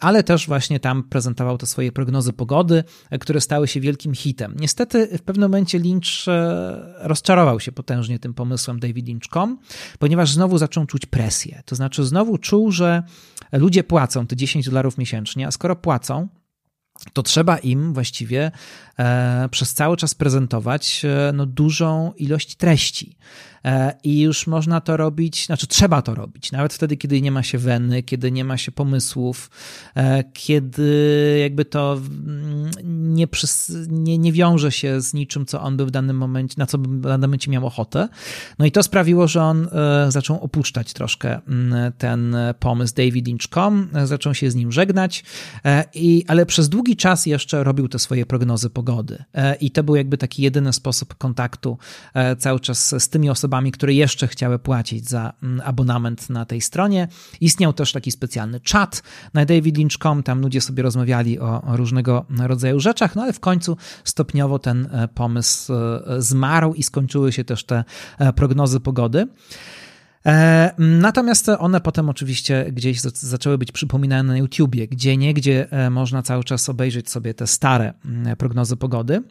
[0.01, 4.55] ale też właśnie tam prezentował te swoje prognozy pogody, e, które stały się wielkim hitem.
[4.61, 9.59] Niestety w pewnym momencie Lynch e, rozczarował się potężnie tym pomysłem David Lynch.com,
[9.99, 11.63] ponieważ znowu zaczął czuć presję.
[11.65, 13.03] To znaczy znowu czuł, że
[13.53, 16.29] ludzie płacą te 10 dolarów miesięcznie, a skoro płacą,
[17.13, 18.51] to trzeba im właściwie
[18.99, 23.17] e, przez cały czas prezentować e, no, dużą ilość treści.
[23.65, 27.43] E, I już można to robić, znaczy trzeba to robić, nawet wtedy, kiedy nie ma
[27.43, 29.51] się weny, kiedy nie ma się pomysłów,
[29.95, 32.71] e, kiedy jakby to mm,
[33.15, 36.67] nie, przys, nie, nie wiąże się z niczym, co on by w danym momencie, na
[36.67, 38.09] co by w danym momencie miał ochotę.
[38.59, 43.29] No i to sprawiło, że on e, zaczął opuszczać troszkę mm, ten pomysł David
[44.05, 45.25] zaczął się z nim żegnać,
[45.95, 49.25] i, ale przez długi czas jeszcze robił te swoje prognozy pogody.
[49.61, 51.79] I to był jakby taki jedyny sposób kontaktu
[52.39, 56.61] cały czas z tymi osobami, osobami, które jeszcze chciały płacić za mm, abonament na tej
[56.61, 57.09] stronie.
[57.41, 59.03] Istniał też taki specjalny czat
[59.35, 64.59] na davidlynch.com, tam ludzie sobie rozmawiali o, różnego rodzaju rzeczach, no ale w końcu stopniowo
[64.59, 67.85] ten e, pomysł e, zmarł i skończyły się też te
[68.19, 69.29] e, prognozy pogody.
[70.79, 76.69] Natomiast one potem oczywiście gdzieś zaczęły być przypominane na YouTubie, gdzie niegdzie można cały czas
[76.69, 79.23] obejrzeć sobie te stare mm, prognozy pogody.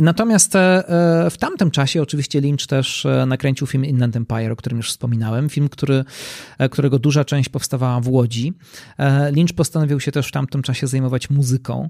[0.00, 4.56] Natomiast e, e, w tamtym czasie oczywiście Lynch też e, nakręcił film Inland Empire, o
[4.56, 5.48] którym już wspominałem.
[5.48, 6.04] Film, który,
[6.70, 8.52] którego duża część powstawała w Łodzi.
[9.32, 11.88] Lynch postanowił się też w tamtym czasie zajmować muzyką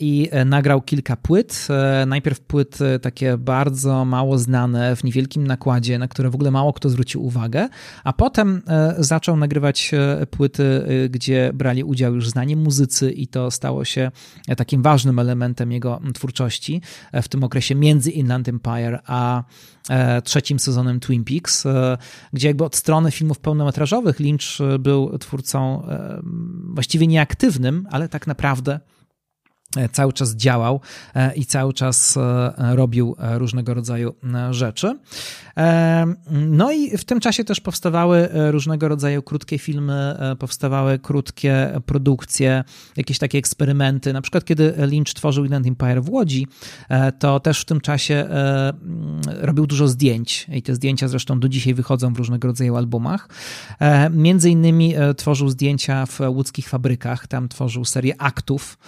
[0.00, 1.68] i nagrał kilka płyt.
[2.06, 6.88] Najpierw płyty takie bardzo mało znane, w niewielkim nakładzie, na które w ogóle mało kto
[6.88, 7.68] zwrócił uwagę,
[8.04, 8.62] a potem
[8.98, 9.90] zaczął nagrywać
[10.30, 14.10] płyty, gdzie brali udział już znani muzycy i to stało się
[14.56, 16.80] takim ważnym elementem jego twórczości.
[17.12, 19.44] E, w tym okresie między Inland Empire a
[19.90, 21.98] e, trzecim sezonem Twin Peaks, e,
[22.32, 25.86] gdzie jakby od strony filmów pełnometrażowych Lynch był twórcą
[26.74, 28.80] właściwie nieaktywnym, ale tak naprawdę
[29.92, 30.80] cały czas działał
[31.36, 32.18] i cały czas
[32.56, 34.14] robił różnego rodzaju
[34.50, 34.98] rzeczy.
[36.30, 41.80] No i w tym czasie też powstawały e, różnego rodzaju krótkie filmy, e, powstawały krótkie
[41.86, 42.64] produkcje,
[42.96, 44.12] jakieś takie eksperymenty.
[44.12, 46.46] Na przykład, kiedy Lynch tworzył Inland Empire w Łodzi,
[46.88, 48.28] e, to też w tym czasie
[49.26, 53.28] robił dużo zdjęć i te zdjęcia zresztą do dzisiaj wychodzą w różnego rodzaju albumach.
[54.10, 58.78] Między innymi tworzył zdjęcia w łódzkich fabrykach, tam tworzył serię aktów,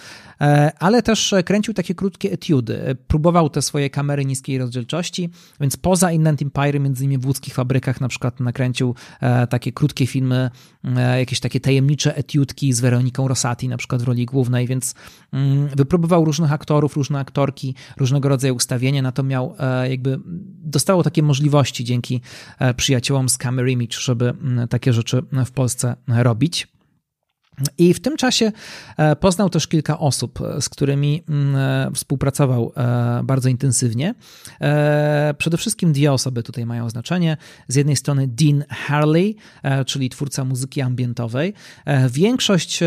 [0.79, 2.97] ale też kręcił takie krótkie etiudy.
[3.07, 8.01] Próbował te swoje kamery niskiej rozdzielczości, więc poza Inland Empire między innymi w łódzkich fabrykach
[8.01, 10.49] na przykład nakręcił e, takie krótkie filmy,
[10.83, 14.95] e, jakieś takie tajemnicze etiutki z Weroniką Rosati na przykład w roli głównej, więc
[15.31, 20.19] mm, wypróbował różnych aktorów, różne aktorki, różnego rodzaju ustawienia, na to miał e, jakby,
[20.63, 22.21] dostało takie możliwości dzięki
[22.77, 26.76] przyjaciołom z Camera Image, żeby mm, takie rzeczy w Polsce robić.
[27.77, 28.51] I w tym czasie
[28.97, 32.73] e, poznał też kilka osób, e, z którymi mm, e, współpracował
[33.23, 34.15] bardzo intensywnie.
[35.37, 37.37] Przede wszystkim dwie osoby tutaj mają znaczenie.
[37.67, 39.35] Z jednej strony Dean Harley,
[39.85, 41.53] czyli twórca muzyki ambientowej.
[42.09, 42.79] Większość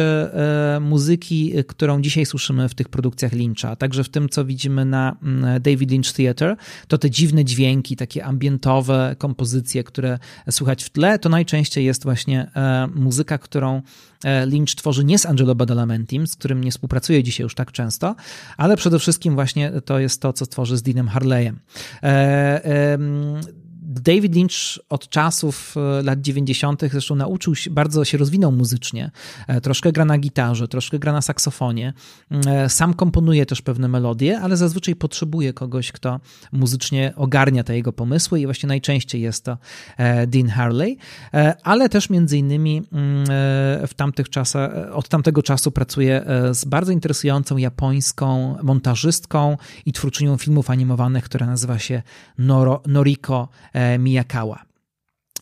[0.81, 5.63] muzyki, którą dzisiaj słyszymy w tych produkcjach Lyncha, także w tym, co widzimy na mm,
[5.63, 6.57] David Lynch Theatre,
[6.89, 10.19] to te dziwne dźwięki, takie ambientowe kompozycje, które
[10.51, 12.51] słychać w tle, to najczęściej jest właśnie
[12.95, 13.83] muzyka, którą
[14.47, 18.15] Lynch Lynch tworzy nie z Angelo Badalamenti, z którym nie współpracuje dzisiaj już tak często,
[18.57, 21.61] ale przede wszystkim właśnie to jest to, co tworzy z Deanem Harleyem.
[23.91, 26.83] David Lynch od czasów e, lat 90.
[26.91, 29.11] zresztą nauczył się, bardzo się rozwinął muzycznie.
[29.47, 31.93] E, troszkę gra na gitarze, troszkę gra na saksofonie.
[32.47, 36.21] E, sam komponuje też pewne melodie, ale zazwyczaj potrzebuje kogoś, kto
[36.53, 39.59] muzycznie ogarnia te jego pomysły i właśnie najczęściej jest to
[40.27, 40.97] Dean Harley,
[41.63, 43.27] ale też między innymi mm,
[43.87, 50.71] w tamtych czasach, od tamtego czasu pracuje z bardzo interesującą japońską montażystką i twórczynią filmów
[50.71, 52.03] animowanych, która nazywa się
[52.39, 53.49] Noro, Noriko
[53.99, 54.71] Miyakawa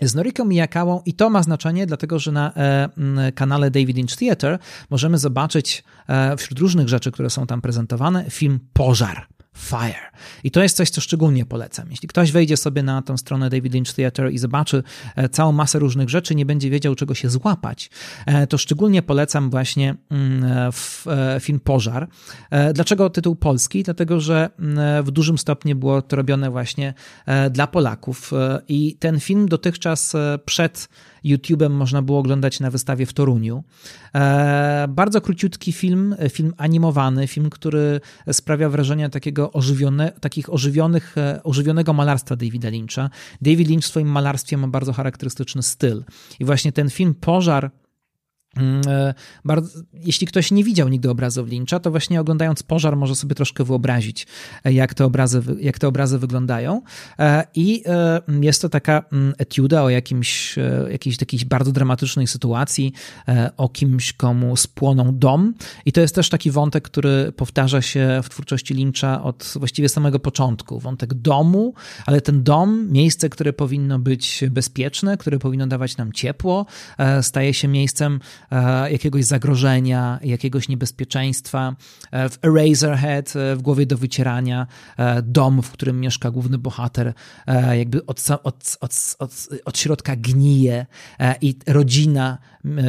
[0.01, 2.89] z Noriko Miyakawą i to ma znaczenie, dlatego że na e,
[3.35, 4.59] kanale David Lynch Theatre
[4.91, 9.27] możemy zobaczyć e, wśród różnych rzeczy, które są tam prezentowane, film Pożar.
[9.59, 10.11] Fire.
[10.45, 11.91] I to jest coś, co szczególnie polecam.
[11.91, 14.83] Jeśli ktoś wejdzie sobie na tą stronę David Lynch Theatre i zobaczy
[15.17, 17.91] e, całą masę różnych rzeczy, nie będzie wiedział, czego się złapać,
[18.27, 20.71] e, to szczególnie polecam właśnie mm,
[21.07, 22.09] e, film Pożar.
[22.75, 23.83] Dlaczego tytuł polski?
[23.83, 26.95] Dlatego, że mm, w dużym stopniu było to robione właśnie
[27.51, 28.31] dla Polaków
[28.69, 30.13] i ten film dotychczas
[30.45, 30.89] przed
[31.25, 33.65] YouTube'em można było oglądać na wystawie w Toruniu.
[34.15, 38.01] E, bardzo króciutki film, film animowany, film, który
[38.33, 43.11] sprawia wrażenie takiego ożywione, takich ożywionych, e, ożywionego malarstwa Davida Lyncha.
[43.43, 46.05] David Lynch w swoim malarstwie ma bardzo charakterystyczny styl.
[46.41, 47.88] I właśnie ten film Pożar e,
[49.45, 53.65] bardzo, jeśli ktoś nie widział nigdy obrazów Lyncha, to właśnie oglądając pożar może sobie troszkę
[53.65, 54.27] wyobrazić,
[54.65, 56.83] e, jak te obrazy, jak te obrazy wyglądają.
[57.19, 57.83] E, I
[58.41, 60.57] jest to taka mm, etiuda o jakimś,
[60.91, 62.93] jakiejś takiej bardzo dramatycznej sytuacji,
[63.57, 65.55] o kimś, komu spłonął dom.
[65.85, 70.19] I to jest też taki wątek, który powtarza się w twórczości Lyncha od właściwie samego
[70.19, 70.81] początku.
[70.81, 71.75] Wątek domu,
[72.07, 76.67] ale ten dom, miejsce, które powinno być bezpieczne, które powinno dawać nam ciepło,
[77.21, 78.48] staje się miejscem E,
[78.91, 81.77] jakiegoś zagrożenia, jakiegoś niebezpieczeństwa.
[82.11, 84.67] E, w Eraserhead, e, w głowie do wycierania,
[85.23, 87.13] dom, w którym mieszka główny bohater,
[87.73, 90.87] jakby od, od, od, od, od środka gnije
[91.41, 92.39] i rodzina,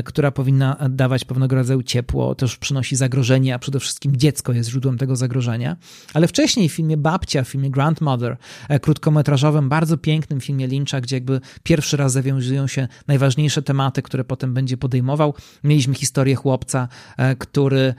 [0.05, 4.97] która powinna dawać pewnego rodzaju ciepło, też przynosi zagrożenie, a przede wszystkim dziecko jest źródłem
[4.97, 5.77] tego zagrożenia.
[6.13, 8.37] Ale wcześniej w filmie Babcia, w filmie Grandmother,
[8.81, 14.53] krótkometrażowym, bardzo pięknym filmie Lyncha, gdzie jakby pierwszy raz zawiązują się najważniejsze tematy, które potem
[14.53, 17.93] będzie podejmował, Mieliśmy historię chłopca, e, który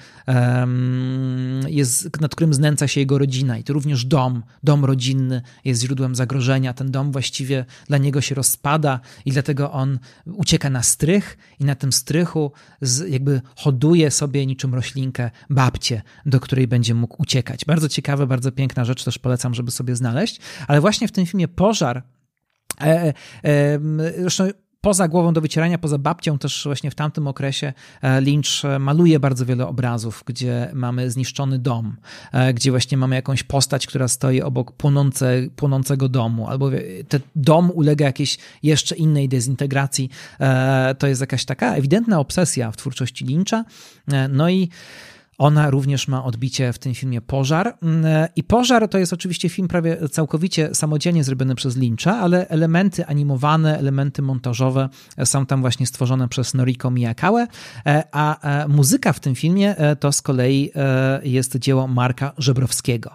[1.66, 6.14] jest, nad którym znęca się jego rodzina i to również dom, dom rodzinny jest źródłem
[6.14, 6.72] zagrożenia.
[6.72, 11.74] Ten dom właściwie dla niego się rozpada i dlatego on ucieka na strych i na
[11.74, 12.52] tym strychu
[13.08, 17.64] jakby hoduje sobie niczym roślinkę babcię, do której będzie mógł uciekać.
[17.64, 20.40] Bardzo ciekawe, bardzo piękna rzecz, też polecam, żeby sobie znaleźć.
[20.68, 22.02] Ale właśnie w tym filmie Pożar
[22.80, 23.78] e, e, e
[24.18, 24.48] zresztą
[24.80, 27.72] poza głową do wycierania, poza babcią, też właśnie w tamtym okresie
[28.02, 31.96] e, Lynch e, maluje bardzo wiele obrazów, gdzie mamy zniszczony dom,
[32.32, 36.70] e, gdzie właśnie mamy jakąś postać, która stoi obok płonące, płonącego domu, albo
[37.08, 40.10] ten dom ulega jakiejś jeszcze innej dezintegracji.
[40.98, 43.64] To jest jakaś taka ewidentna obsesja w twórczości Lyncha.
[44.28, 44.68] No i
[45.40, 47.76] ona również ma odbicie w tym filmie Pożar.
[47.82, 53.06] Mm, I Pożar to jest oczywiście film prawie całkowicie samodzielnie zrobiony przez Lyncha, ale elementy
[53.06, 54.88] animowane, elementy montażowe
[55.24, 57.46] są tam właśnie stworzone przez Noriko Miyakawa,
[57.86, 60.72] e, a e, muzyka w tym filmie e, to z kolei
[61.22, 63.10] jest dzieło Marka Żebrowskiego.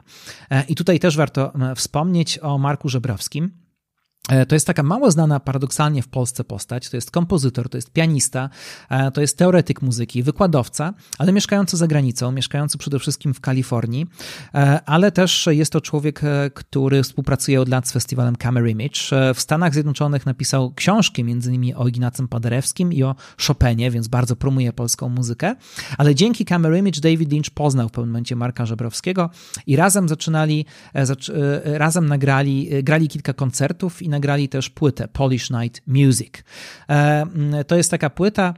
[0.68, 3.65] I tutaj też warto wspomnieć o Marku Żebrowskim.
[4.30, 6.90] E, to jest taka mało znana paradoksalnie w Polsce postać.
[6.90, 8.50] To jest kompozytor, to jest pianista,
[8.90, 14.08] e, to jest teoretyk muzyki, wykładowca, ale mieszkający za granicą, mieszkający przede wszystkim w Kalifornii,
[14.54, 16.22] e, ale też jest to człowiek,
[16.54, 19.00] który współpracuje od lat z festiwalem Camera Image.
[19.36, 23.16] W Stanach Zjednoczonych napisał książki, innymi o Ignacym Paderewskim i o
[23.48, 25.56] Chopinie, więc bardzo promuje polską muzykę.
[25.98, 29.30] Ale dzięki Camera Image David Lynch poznał w pewnym momencie Marka Żebrowskiego
[29.68, 30.66] i razem zaczynali,
[31.64, 36.34] razem nagrali, grali kilka koncertów i nagrali też płytę Polish Night Music.
[36.90, 38.54] E, to jest taka płyta,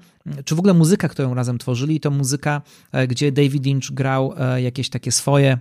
[0.46, 4.62] czy w ogóle muzyka, którą razem tworzyli, to muzyka, e, gdzie David Lynch grał e,
[4.62, 5.58] jakieś takie swoje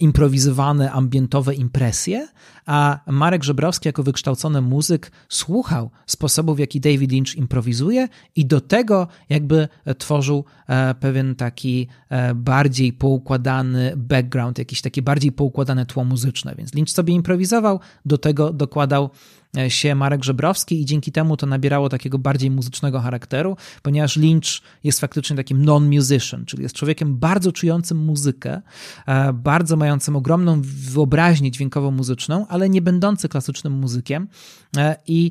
[0.00, 2.28] improwizowane, ambientowe impresje,
[2.66, 8.60] a Marek Żebrowski jako wykształcony muzyk słuchał sposobów, w jaki David Lynch improwizuje i do
[8.60, 11.88] tego jakby tworzył e, pewien taki
[12.34, 16.54] bardziej poukładany background, jakieś takie bardziej poukładane tło muzyczne.
[16.58, 21.46] Więc Lynch sobie improwizował, do tego dokładał E, się Marek Żebrowski i dzięki temu to
[21.46, 27.52] nabierało takiego bardziej muzycznego charakteru, ponieważ Lynch jest faktycznie takim non-musician, czyli jest człowiekiem bardzo
[27.52, 28.62] czującym muzykę,
[29.06, 34.28] e, bardzo mającym ogromną wyobraźnię dźwiękowo-muzyczną, ale nie będący klasycznym muzykiem.
[34.76, 35.30] E, I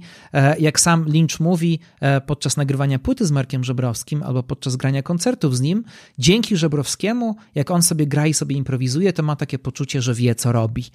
[0.60, 1.80] jak sam Lynch mówi
[2.26, 5.84] podczas nagrywania płyty z Markiem Żebrowskim albo podczas grania koncertów z nim,
[6.18, 10.36] dzięki Żebrowskiemu, jak on sobie gra i sobie improwizuje, to ma takie poczucie, że wie,
[10.36, 10.86] co robi.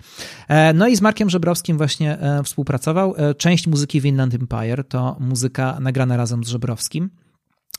[0.75, 3.14] No i z Markiem Żebrowskim właśnie współpracował.
[3.17, 7.11] E, część muzyki w Inland Empire to muzyka nagrana razem z Żebrowskim.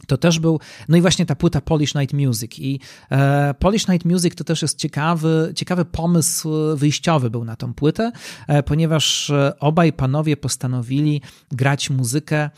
[0.07, 0.59] To też był,
[0.89, 2.59] no i właśnie ta płyta Polish Night Music.
[2.59, 2.79] I
[3.11, 8.11] e, Polish Night Music to też jest ciekawy, ciekawy pomysł wyjściowy był na tą płytę,
[8.47, 11.21] e, ponieważ e, obaj panowie postanowili
[11.51, 12.49] grać muzykę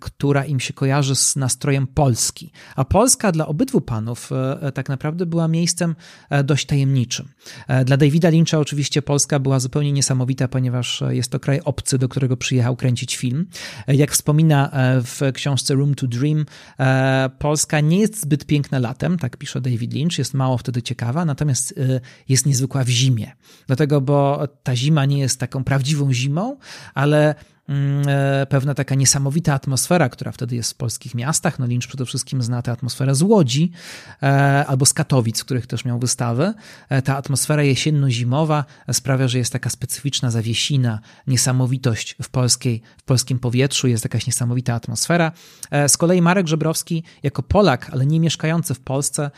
[0.00, 2.52] która im się kojarzy z nastrojem Polski.
[2.76, 5.96] A Polska dla obydwu panów e, e, tak naprawdę była miejscem
[6.44, 7.28] dość tajemniczym.
[7.84, 12.36] Dla Davida Lyncha oczywiście Polska była zupełnie niesamowita, ponieważ jest to kraj obcy, do którego
[12.36, 13.46] przyjechał kręcić film.
[13.88, 14.70] Jak wspomina
[15.02, 16.46] w książce Room to Dream,
[17.38, 21.74] Polska nie jest zbyt piękna latem, tak pisze David Lynch, jest mało wtedy ciekawa, natomiast
[22.28, 23.32] jest niezwykła w zimie.
[23.66, 26.56] Dlatego, bo ta zima nie jest taką prawdziwą zimą,
[26.94, 27.34] ale e,
[28.48, 31.58] pewna taka niesamowita atmosfera, która wtedy jest w polskich miastach.
[31.58, 33.72] No Lynch przede wszystkim zna tę atmosferę z Łodzi
[34.22, 36.54] e, albo z Katowic, w których też miał wystawę.
[36.88, 43.38] E, ta atmosfera jesienno-zimowa sprawia, że jest taka specyficzna zawiesina, niesamowitość w, polskiej, w polskim
[43.38, 45.32] powietrzu, jest jakaś niesamowita atmosfera.
[45.88, 49.30] Z kolei Marek Żebrowski, jako Polak, ale nie mieszkający w Polsce,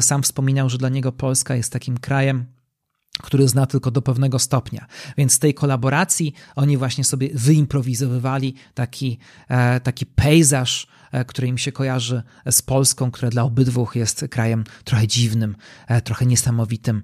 [0.00, 2.46] sam wspominał, że dla niego Polska jest takim krajem,
[3.20, 4.86] który zna tylko do pewnego stopnia.
[5.16, 11.58] Więc z tej kolaboracji oni właśnie sobie wyimprowizowywali taki, e, taki pejzaż, e, który im
[11.58, 15.56] się kojarzy z Polską, która dla obydwu jest krajem trochę dziwnym,
[15.88, 17.02] e, trochę niesamowitym,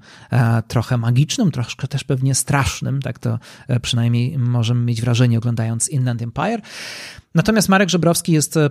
[0.69, 3.03] trochę magicznym, troszkę też pewnie strasznym.
[3.03, 3.39] Tak to
[3.83, 6.61] przynajmniej możemy mieć wrażenie oglądając Inland Empire.
[7.35, 8.70] Natomiast Marek Żebrowski jest, e,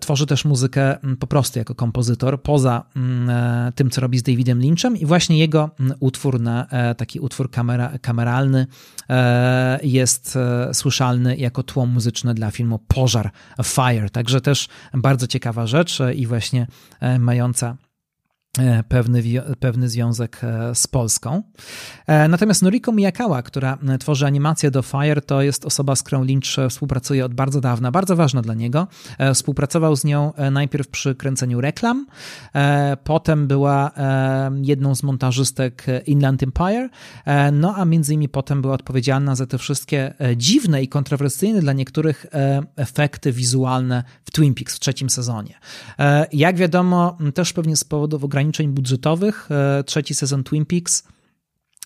[0.00, 2.84] tworzy też muzykę po prostu jako kompozytor, poza
[3.28, 5.70] e, tym, co robi z Davidem Lynchem i właśnie jego
[6.00, 8.66] utwór, na, e, taki utwór kamera, kameralny
[9.82, 10.38] jest
[10.72, 13.30] słyszalny jako tło muzyczne dla filmu Pożar,
[13.64, 14.10] Fire.
[14.10, 16.66] Także też bardzo ciekawa rzecz i właśnie
[17.18, 17.76] mająca
[18.88, 19.22] pewny,
[19.60, 21.42] pewny związek e, z Polską.
[22.06, 26.70] E, natomiast Noriko Miyakawa, która tworzy animację do Fire, to jest osoba, z którą Lynch
[26.70, 28.88] współpracuje od bardzo dawna, bardzo ważna dla niego.
[29.34, 32.06] Współpracował z nią najpierw przy kręceniu reklam,
[33.04, 33.90] potem była
[34.62, 36.88] jedną z montażystek Inland Empire,
[37.52, 42.26] no a między innymi potem była odpowiedzialna za te wszystkie dziwne i kontrowersyjne dla niektórych
[42.76, 45.54] efekty wizualne w Twin Peaks w trzecim sezonie.
[46.32, 49.48] Jak wiadomo, też pewnie z powodów ograniczeń ograniczeń budżetowych.
[49.50, 51.02] E, trzeci sezon Twin Peaks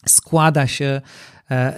[0.06, 1.00] składa się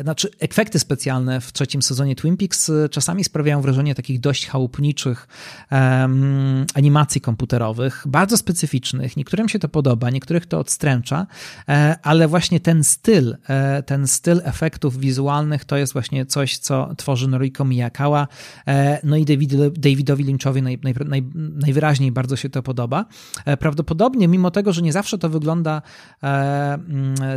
[0.02, 5.28] znaczy, efekty specjalne w trzecim sezonie Twin Peaks e, czasami sprawiają wrażenie takich dość chałupniczych
[5.70, 9.16] um, animacji komputerowych, bardzo specyficznych.
[9.16, 11.26] Niektórym się to podoba, niektórych to odstręcza,
[11.68, 13.36] e, ale właśnie ten styl,
[13.86, 18.28] ten styl efektów wizualnych to jest właśnie coś, co tworzy Noriko Miyakawa.
[19.04, 23.04] No i David, Davidowi Lynchowi naj, naj, naj, najwyraźniej bardzo się to podoba.
[23.58, 25.82] Prawdopodobnie, mimo tego, że nie zawsze to wygląda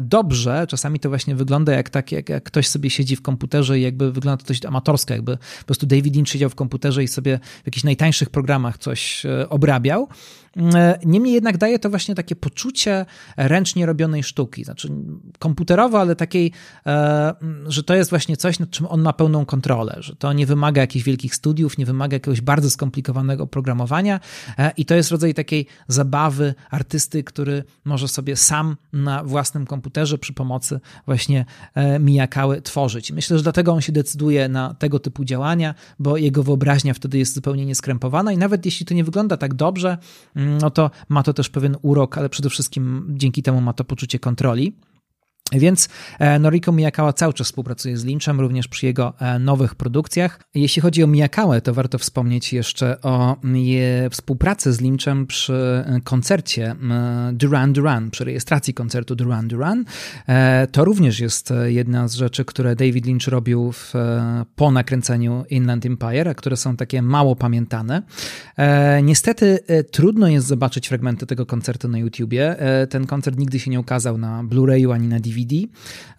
[0.02, 3.82] dobrze, czasami to właśnie wygląda jak takie jak, jak ktoś sobie siedzi w komputerze i
[3.82, 7.40] jakby wygląda to dość amatorsko, jakby po prostu David Lynch siedział w komputerze i sobie
[7.64, 10.08] w jakichś najtańszych programach coś e, obrabiał.
[10.58, 13.06] E, niemniej jednak daje to właśnie takie poczucie
[13.38, 14.90] ręcznie robionej sztuki, znaczy
[15.40, 16.52] komputerowo, ale takiej,
[16.86, 17.34] e,
[17.68, 20.82] że to jest właśnie coś, nad czym on ma pełną kontrolę, że to nie wymaga
[20.82, 24.20] jakichś wielkich studiów, nie wymaga jakiegoś bardzo skomplikowanego programowania
[24.78, 30.34] i to jest rodzaj takiej zabawy artysty, który może sobie sam na własnym komputerze przy
[30.34, 31.46] pomocy właśnie
[32.00, 33.12] Miyakały tworzyć.
[33.12, 37.34] Myślę, że dlatego on się decyduje na tego typu działania, bo jego wyobraźnia wtedy jest
[37.34, 39.98] zupełnie nieskrępowana i nawet jeśli to nie wygląda tak dobrze,
[40.46, 44.20] no to ma to też pewien urok, ale przede wszystkim dzięki temu ma to poczucie
[44.20, 44.74] kontroli.
[45.52, 45.90] Więc
[46.20, 50.40] e, Noriko Miyakawa cały czas współpracuje z Lynchem, również przy jego e, nowych produkcjach.
[50.56, 53.36] Jeśli chodzi o Miyakałę, to warto wspomnieć jeszcze o
[54.12, 56.76] współpracy z Lynchem przy e, koncercie
[57.34, 59.86] Duran Duran, przy rejestracji koncertu Duran Duran.
[60.72, 63.94] To również jest jedna z rzeczy, które David Lynch robił w,
[64.56, 68.02] po nakręceniu Inland Empire, które są takie mało pamiętane.
[69.04, 69.60] Niestety
[69.92, 72.56] trudno jest zobaczyć fragmenty tego koncertu na YouTubie.
[72.90, 75.33] Ten koncert nigdy się nie ukazał na Blu-rayu ani na DVD.
[75.34, 75.68] DVD,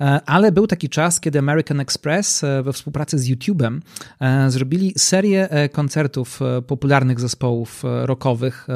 [0.01, 3.81] e, ale był taki czas, kiedy American Express e, we współpracy z YouTube'em
[4.21, 8.67] e, zrobili serię koncertów popularnych zespołów rockowych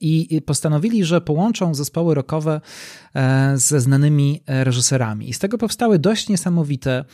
[0.00, 2.60] i postanowili, że połączą zespoły rockowe
[3.54, 5.28] ze znanymi reżyserami.
[5.28, 7.04] I z tego powstały dość niesamowite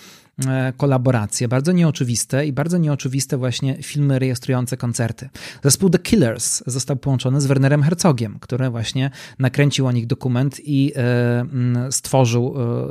[0.77, 5.29] kolaboracje, bardzo nieoczywiste i bardzo nieoczywiste właśnie filmy rejestrujące koncerty.
[5.63, 10.93] Zespół The Killers został połączony z Wernerem Herzogiem, który właśnie nakręcił o nich dokument i
[10.97, 11.45] e,
[11.91, 12.89] stworzył, e,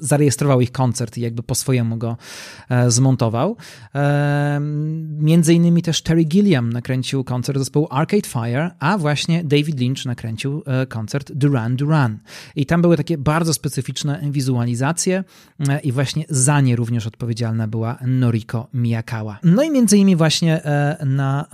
[0.00, 2.16] zarejestrował ich koncert i jakby po swojemu go
[2.88, 3.56] zmontował.
[5.18, 10.62] Między innymi też Terry Gilliam nakręcił koncert zespołu Arcade Fire, a właśnie David Lynch nakręcił
[10.88, 12.18] koncert Duran Duran.
[12.56, 15.24] I tam były takie bardzo specyficzne wizualizacje
[15.82, 19.38] i właśnie za nie również odpowiedzialna była Noriko Miyakawa.
[19.42, 21.46] No i między innymi właśnie e, na,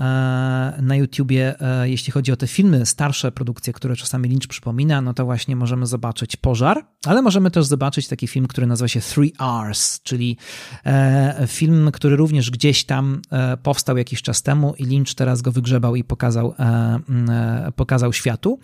[0.78, 5.00] e, na YouTubie, e, jeśli chodzi o te filmy, starsze produkcje, które czasami Lynch przypomina,
[5.00, 9.00] no to właśnie możemy zobaczyć Pożar, ale możemy też zobaczyć taki film, który nazywa się
[9.00, 10.36] Three Hours, czyli
[11.46, 13.22] film, który również gdzieś tam
[13.62, 16.54] powstał jakiś czas temu i Lynch teraz go wygrzebał i pokazał,
[17.76, 18.58] pokazał światu.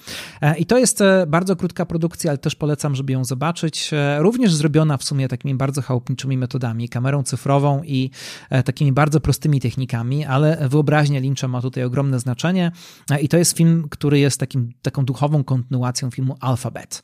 [0.59, 3.91] I to jest bardzo krótka produkcja, ale też polecam, żeby ją zobaczyć.
[4.19, 8.11] Również zrobiona w sumie takimi bardzo chałupniczymi metodami, metodami, kamerą cyfrową i
[8.51, 12.73] e, takimi bardzo prostymi technikami, ale wyobraźnia Lyncha ma tutaj ogromne znaczenie
[13.11, 17.03] e, i to jest film, który jest takim, taką duchową kontynuacją filmu Alphabet.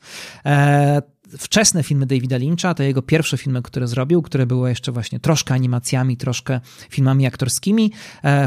[1.33, 5.19] E, wczesne filmy Davida Lyncha, to jego pierwsze filmy, które zrobił, które były jeszcze właśnie
[5.19, 6.59] troszkę animacjami, troszkę
[6.89, 7.91] filmami aktorskimi.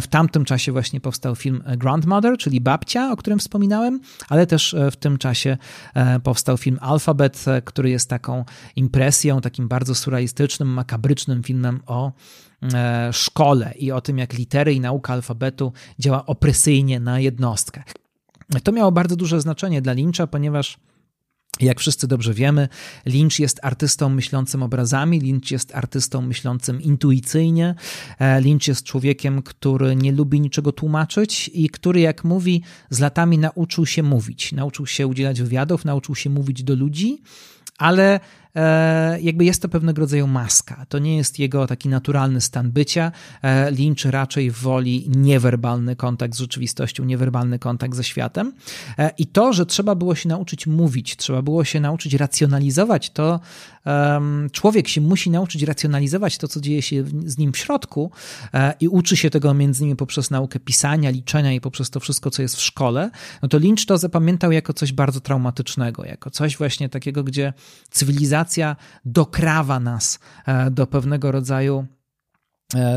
[0.00, 4.96] W tamtym czasie właśnie powstał film Grandmother, czyli Babcia, o którym wspominałem, ale też w
[4.96, 5.56] tym czasie
[6.22, 8.44] powstał film Alphabet, który jest taką
[8.76, 12.12] impresją, takim bardzo surrealistycznym, makabrycznym filmem o
[12.74, 17.82] e, szkole i o tym, jak litery i nauka alfabetu działa opresyjnie na jednostkę.
[18.62, 20.78] To miało bardzo duże znaczenie dla Lyncha, ponieważ
[21.60, 22.68] jak wszyscy dobrze wiemy,
[23.06, 27.74] Lynch jest artystą myślącym obrazami, Lynch jest artystą myślącym intuicyjnie,
[28.18, 33.38] e, Lynch jest człowiekiem, który nie lubi niczego tłumaczyć i który, jak mówi, z latami
[33.38, 37.22] nauczył się mówić, nauczył się udzielać wywiadów, nauczył się mówić do ludzi,
[37.78, 38.20] ale
[39.20, 40.86] jakby jest to pewnego rodzaju maska.
[40.88, 43.12] To nie jest jego taki naturalny stan bycia.
[43.42, 48.52] E, Lynch raczej woli niewerbalny kontakt z rzeczywistością, niewerbalny kontakt ze światem.
[48.98, 53.40] E, I to, że trzeba było się nauczyć mówić, trzeba było się nauczyć racjonalizować to,
[54.52, 58.10] człowiek się musi nauczyć racjonalizować to, co dzieje się z nim w środku
[58.80, 62.42] i uczy się tego między innymi poprzez naukę pisania, liczenia i poprzez to wszystko, co
[62.42, 63.10] jest w szkole,
[63.42, 67.52] no to Lynch to zapamiętał jako coś bardzo traumatycznego, jako coś właśnie takiego, gdzie
[67.90, 71.86] cywilizacja cywilizacja dokrawa nas e, do pewnego rodzaju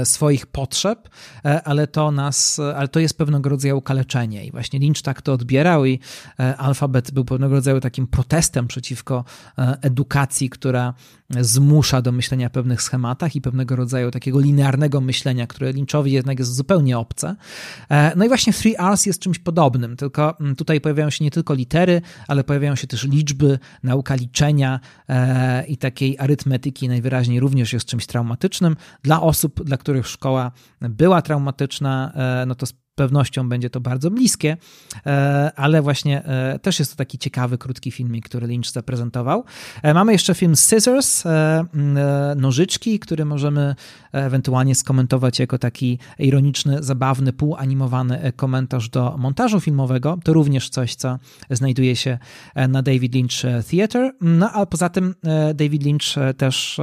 [0.04, 1.10] swoich potrzeb,
[1.46, 5.34] e, ale to nas, ale to jest pewnego rodzaju kaleczenie i właśnie Lynch tak to
[5.34, 6.00] odbierał i
[6.58, 9.24] alfabet był pewnego rodzaju takim protestem przeciwko
[9.82, 10.94] edukacji, która
[11.30, 16.56] zmusza do myślenia pewnych schematach i pewnego rodzaju takiego linearnego myślenia, które Lynchowi jednak jest
[16.56, 17.36] zupełnie obce.
[17.90, 21.32] E, no i właśnie Three R's jest czymś podobnym, tylko mm, tutaj pojawiają się nie
[21.32, 27.74] tylko litery, ale pojawiają się też liczby, nauka liczenia e, i takiej arytmetyki najwyraźniej również
[27.74, 28.76] jest czymś traumatycznym.
[29.04, 30.52] Dla osób, dla których szkoła
[30.82, 32.66] była traumatyczna, e, no to
[32.98, 34.58] pewnością będzie to bardzo bliskie,
[35.06, 39.44] e, ale właśnie e, też jest to taki ciekawy, krótki filmik, który Lynch zaprezentował.
[39.84, 41.24] E, mamy jeszcze film Scissors,
[42.36, 43.76] nożyczki, który możemy
[44.12, 50.20] ewentualnie skomentować jako taki ironiczny, zabawny, półanimowany komentarz do montażu filmowego.
[50.24, 51.20] To również coś, co
[51.50, 52.18] znajduje się
[52.70, 54.12] na David Lynch Theater.
[54.22, 55.16] No a poza tym
[55.56, 56.80] David Lynch też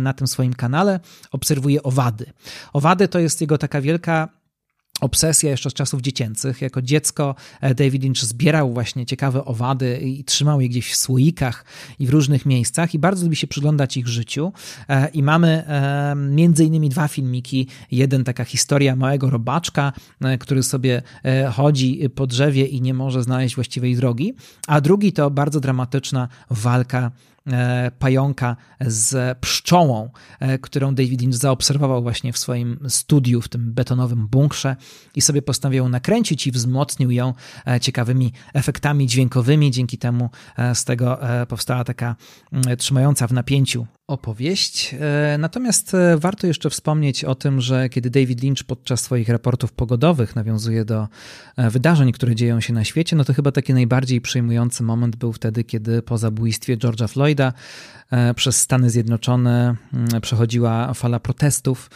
[0.00, 1.00] na tym swoim kanale
[1.30, 2.26] obserwuje owady.
[2.72, 4.28] Owady to jest jego taka wielka
[5.00, 6.62] obsesja jeszcze z czasów dziecięcych.
[6.62, 11.64] Jako dziecko e, David Lynch zbierał właśnie ciekawe owady i trzymał je gdzieś w słoikach
[11.98, 14.52] i w różnych miejscach i bardzo lubi się przyglądać ich życiu.
[14.88, 17.66] E, I mamy e, między innymi dwa filmiki.
[17.90, 19.92] Jeden taka historia małego robaczka,
[20.40, 21.02] który sobie
[21.52, 24.34] chodzi po drzewie i nie może znaleźć właściwej drogi,
[24.66, 27.10] a drugi to bardzo dramatyczna walka
[27.98, 30.10] pająka z pszczołą,
[30.60, 34.76] którą David Lynch zaobserwował właśnie w swoim studiu, w tym betonowym bunkrze
[35.14, 37.34] i sobie postanowił ją nakręcić i wzmocnił ją
[37.80, 39.70] ciekawymi efektami dźwiękowymi.
[39.70, 40.30] Dzięki temu
[40.74, 41.18] z tego
[41.48, 42.16] powstała taka
[42.52, 44.94] mm, trzymająca w napięciu opowieść.
[45.00, 49.72] E, natomiast e, warto jeszcze wspomnieć o tym, że kiedy David Lynch podczas swoich raportów
[49.72, 51.08] pogodowych nawiązuje do
[51.56, 55.32] e, wydarzeń, które dzieją się na świecie, no to chyba taki najbardziej przejmujący moment był
[55.32, 57.52] wtedy, kiedy po zabójstwie George'a Floyda
[58.36, 61.90] przez Stany Zjednoczone mm, przechodziła fala protestów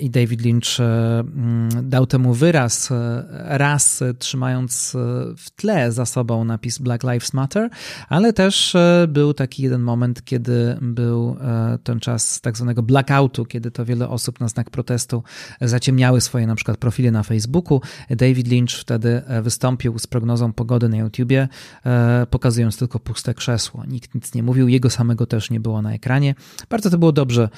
[0.00, 2.88] i David Lynch mm, dał temu wyraz,
[3.32, 4.96] raz trzymając
[5.36, 7.70] w tle za sobą napis Black Lives Matter,
[8.08, 8.76] ale też
[9.08, 14.08] był taki jeden moment, kiedy był E, ten czas tak zwanego blackoutu, kiedy to wiele
[14.08, 15.22] osób na znak protestu
[15.60, 17.80] zaciemniały swoje na przykład profile na Facebooku.
[18.10, 21.48] David Lynch wtedy e, wystąpił z prognozą pogody na YouTubie,
[21.86, 23.84] e, pokazując tylko puste krzesło.
[23.88, 26.34] Nikt nic nie mówił, jego samego też nie było na ekranie.
[26.70, 27.48] Bardzo to było dobrze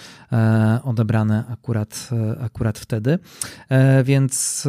[0.84, 2.10] odebrane akurat,
[2.40, 3.18] akurat wtedy,
[4.04, 4.68] więc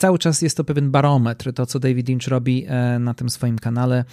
[0.00, 2.66] cały czas jest to pewien barometr, to co David Lynch robi
[3.00, 4.04] na tym swoim kanale.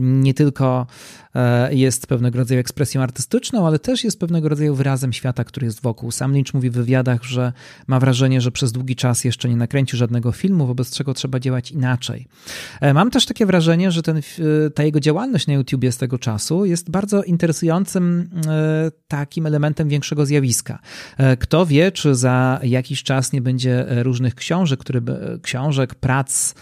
[0.00, 0.86] Nie tylko
[1.34, 5.82] E, jest pewnego rodzaju ekspresją artystyczną, ale też jest pewnego rodzaju wyrazem świata, który jest
[5.82, 6.10] wokół.
[6.10, 7.52] Sam Lynch mówi w wywiadach, że
[7.86, 11.70] ma wrażenie, że przez długi czas jeszcze nie nakręcił żadnego filmu, wobec czego trzeba działać
[11.70, 12.26] inaczej.
[12.80, 14.20] E, mam też takie wrażenie, że ten,
[14.74, 20.26] ta jego działalność na YouTubie z tego czasu jest bardzo interesującym e, takim elementem większego
[20.26, 20.78] zjawiska.
[21.40, 25.00] Kto wie, czy za jakiś czas nie będzie różnych książek, które,
[25.42, 26.54] książek, prac,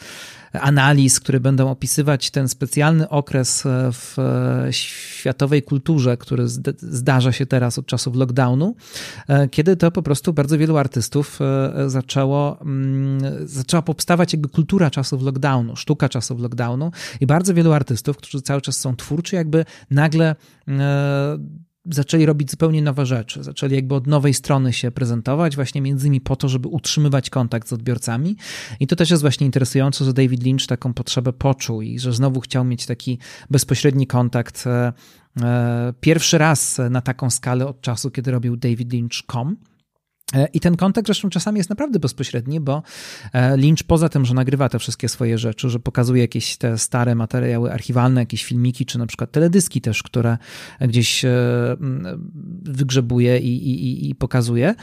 [0.52, 6.48] analiz, które będą opisywać ten specjalny okres e, w e, światowej kulturze, który
[6.78, 8.74] zdarza się teraz od czasów lockdownu,
[9.28, 11.38] e, kiedy to po prostu bardzo wielu artystów
[11.86, 16.90] zaczęło, mm, zaczęła powstawać jakby kultura czasów lockdownu, sztuka czasów lockdownu
[17.20, 20.36] i bardzo wielu artystów, którzy cały czas są twórczy, jakby nagle
[21.84, 23.42] zaczęli robić zupełnie nowe rzeczy.
[23.42, 27.68] Zaczęli jakby od nowej strony się prezentować, właśnie między innymi po to, żeby utrzymywać kontakt
[27.68, 28.36] z odbiorcami.
[28.80, 32.40] I to też jest właśnie interesujące, że David Lynch taką potrzebę poczuł i że znowu
[32.40, 33.18] chciał mieć taki
[33.50, 34.92] bezpośredni kontakt e,
[35.42, 39.56] e, pierwszy raz na taką skalę od czasu, kiedy robił David Lynch.com.
[40.34, 42.82] E, I ten kontakt zresztą czasami jest naprawdę bezpośredni, bo
[43.32, 47.14] e, Lynch poza tym, że nagrywa te wszystkie swoje rzeczy, że pokazuje jakieś te stare
[47.14, 50.38] materiały archiwalne, jakieś filmiki, czy na przykład teledyski też, które
[50.80, 51.30] gdzieś e,
[52.62, 54.74] wygrzebuje i, i, i pokazuje,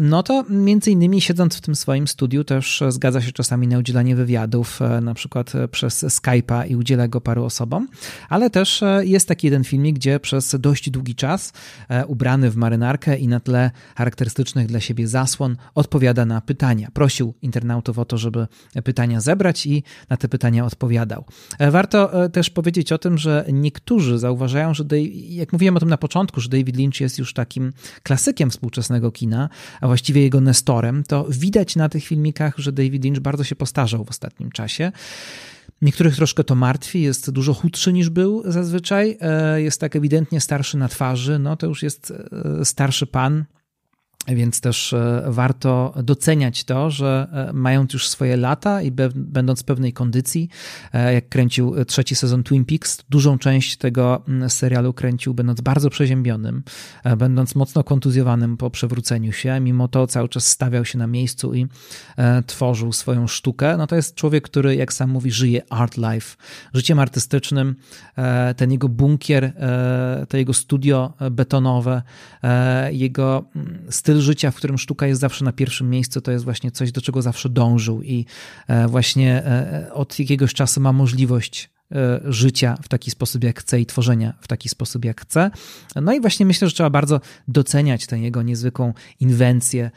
[0.00, 4.16] no to między innymi siedząc w tym swoim studiu też zgadza się czasami na udzielanie
[4.16, 7.88] wywiadów, na przykład przez Skype'a i udziela go paru osobom,
[8.28, 11.52] ale też jest taki jeden filmik, gdzie przez dość długi czas
[12.06, 16.88] ubrany w marynarkę i na tle charakterystycznych dla siebie zasłon, odpowiada na pytania.
[16.92, 18.46] Prosił internautów o to, żeby
[18.84, 21.24] pytania zebrać i na te pytania odpowiadał.
[21.58, 24.84] E, warto e, też powiedzieć o tym, że niektórzy zauważają, że
[25.28, 27.72] jak mówiłem o tym na początku, że David Lynch jest już takim
[28.02, 29.48] klasykiem współczesnego kina,
[29.80, 34.04] a właściwie jego nestorem, to widać na tych filmikach, że David Lynch bardzo się postarzał
[34.04, 34.92] w ostatnim czasie.
[35.82, 40.78] Niektórych troszkę to martwi, jest dużo chudszy niż był zazwyczaj, e, jest tak ewidentnie starszy
[40.78, 42.12] na twarzy, no to już jest
[42.64, 43.44] starszy pan,
[44.28, 49.64] więc też e, warto doceniać to, że e, mając już swoje lata i będąc w
[49.64, 50.48] pewnej kondycji,
[50.92, 56.62] e, jak kręcił trzeci sezon Twin Peaks, dużą część tego serialu kręcił będąc bardzo przeziębionym,
[57.16, 61.66] będąc mocno kontuzjowanym po przewróceniu się, mimo to cały czas stawiał się na miejscu i
[62.46, 63.76] tworzył swoją sztukę.
[63.76, 66.36] No to jest człowiek, który, jak sam mówi, żyje art life,
[66.74, 67.76] życiem artystycznym.
[68.56, 69.52] Ten jego bunkier,
[70.28, 72.02] to jego studio betonowe,
[72.90, 73.44] jego
[73.90, 76.92] styl styl życia, w którym sztuka jest zawsze na pierwszym miejscu, to jest właśnie coś,
[76.92, 78.26] do czego zawsze dążył i
[78.68, 83.80] e, właśnie e, od jakiegoś czasu ma możliwość e, życia w taki sposób, jak chce
[83.80, 85.50] i tworzenia w taki sposób, jak chce.
[85.96, 89.90] No i właśnie myślę, że trzeba bardzo doceniać tę jego niezwykłą inwencję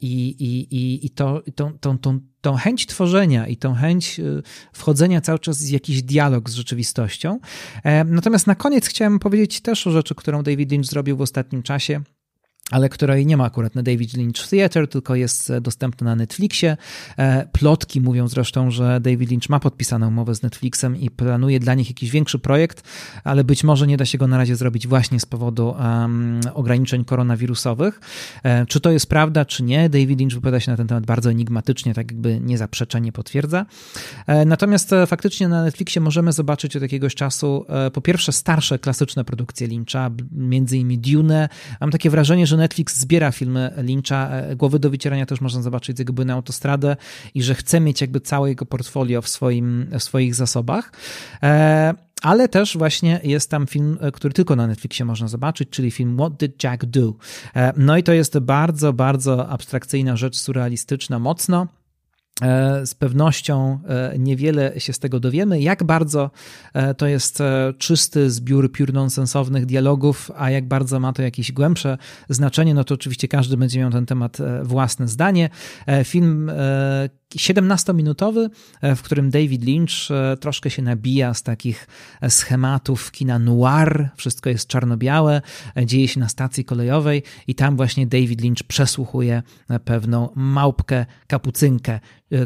[0.00, 4.20] i, i, i, i to, tą, tą, tą, tą chęć tworzenia i tą chęć
[4.72, 7.40] wchodzenia cały czas w jakiś dialog z rzeczywistością.
[8.04, 12.00] Natomiast na koniec chciałem powiedzieć też o rzeczy, którą David Lynch zrobił w ostatnim czasie
[12.70, 16.76] ale której nie ma akurat na David Lynch Theater, tylko jest dostępna na Netflixie.
[17.18, 21.74] E, plotki mówią zresztą, że David Lynch ma podpisaną umowę z Netflixem i planuje dla
[21.74, 22.82] nich jakiś większy projekt,
[23.24, 27.04] ale być może nie da się go na razie zrobić właśnie z powodu um, ograniczeń
[27.04, 28.00] koronawirusowych.
[28.42, 29.88] E, czy to jest prawda, czy nie?
[29.88, 33.66] David Lynch wypowiada się na ten temat bardzo enigmatycznie, tak jakby nie zaprzecza, nie potwierdza.
[34.26, 39.66] E, natomiast faktycznie na Netflixie możemy zobaczyć od jakiegoś czasu po pierwsze starsze, klasyczne produkcje
[39.66, 41.48] Lyncha, między innymi Dune.
[41.80, 44.28] Mam takie wrażenie, że Netflix zbiera filmy Lyncha.
[44.30, 46.96] E, Głowy do wycierania też można zobaczyć z jego na autostradę
[47.34, 50.92] i że chce mieć jakby całe jego portfolio w, swoim, w swoich zasobach.
[51.42, 56.16] E, ale też właśnie jest tam film, który tylko na Netflixie można zobaczyć, czyli film
[56.18, 57.14] What Did Jack Do?
[57.76, 61.66] No i to jest bardzo, bardzo abstrakcyjna rzecz, surrealistyczna, mocno.
[62.42, 66.30] E, z pewnością e, niewiele się z tego dowiemy, jak bardzo
[66.74, 67.42] e, to jest
[67.78, 72.94] czysty zbiór piór nonsensownych dialogów, a jak bardzo ma to jakieś głębsze znaczenie, no to
[72.94, 75.50] oczywiście każdy będzie miał ten temat własne zdanie.
[76.04, 76.50] Film
[77.36, 78.50] 17-minutowy,
[78.96, 80.08] w którym David Lynch
[80.40, 81.86] troszkę się nabija z takich
[82.28, 85.42] schematów kina noir, wszystko jest czarno-białe,
[85.84, 89.42] dzieje się na stacji kolejowej i tam właśnie David Lynch przesłuchuje
[89.84, 92.00] pewną małpkę, kapucynkę,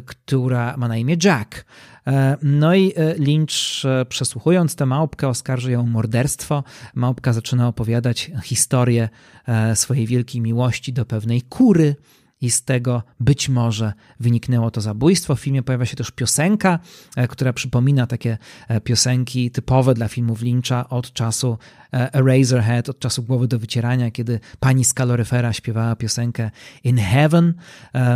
[0.07, 1.65] która ma na imię Jack.
[2.07, 6.65] E, no i Lynch, e, przesłuchując tę małpkę, oskarży ją o morderstwo.
[6.95, 9.09] Małpka zaczyna opowiadać historię
[9.49, 11.97] e, swojej wielkiej miłości do pewnej kury
[12.45, 15.37] i z tego być może wyniknęło to zabójstwo.
[15.37, 16.79] W filmie pojawia się też piosenka,
[17.17, 18.39] e, która przypomina takie
[18.69, 21.59] e, piosenki typowe dla filmów Lyncha od czasu
[21.93, 26.51] e, Eraserhead, od czasu Głowy do wycierania, kiedy pani z kaloryfera śpiewała piosenkę
[26.85, 27.55] In Heaven.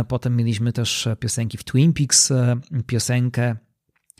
[0.07, 2.33] Potem mieliśmy też piosenki w Twin Peaks,
[2.87, 3.55] piosenkę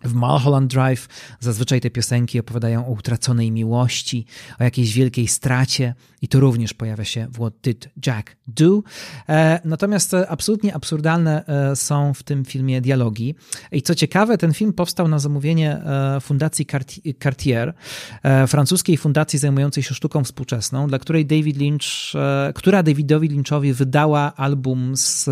[0.04, 1.08] w Mulholland Drive
[1.40, 4.26] zazwyczaj te piosenki opowiadają o utraconej miłości,
[4.60, 8.82] o jakiejś wielkiej stracie i to również pojawia się w What Did Jack Do.
[9.30, 13.36] E, natomiast absolutnie absurdalne e, są w tym filmie dialogi.
[13.72, 16.66] I co ciekawe, ten film powstał na zamówienie e, Fundacji
[17.24, 17.74] Cartier,
[18.48, 21.84] francuskiej fundacji zajmującej się sztuką współczesną, dla której David Lynch,
[22.56, 25.30] która Davidowi Lynchowi wydała album z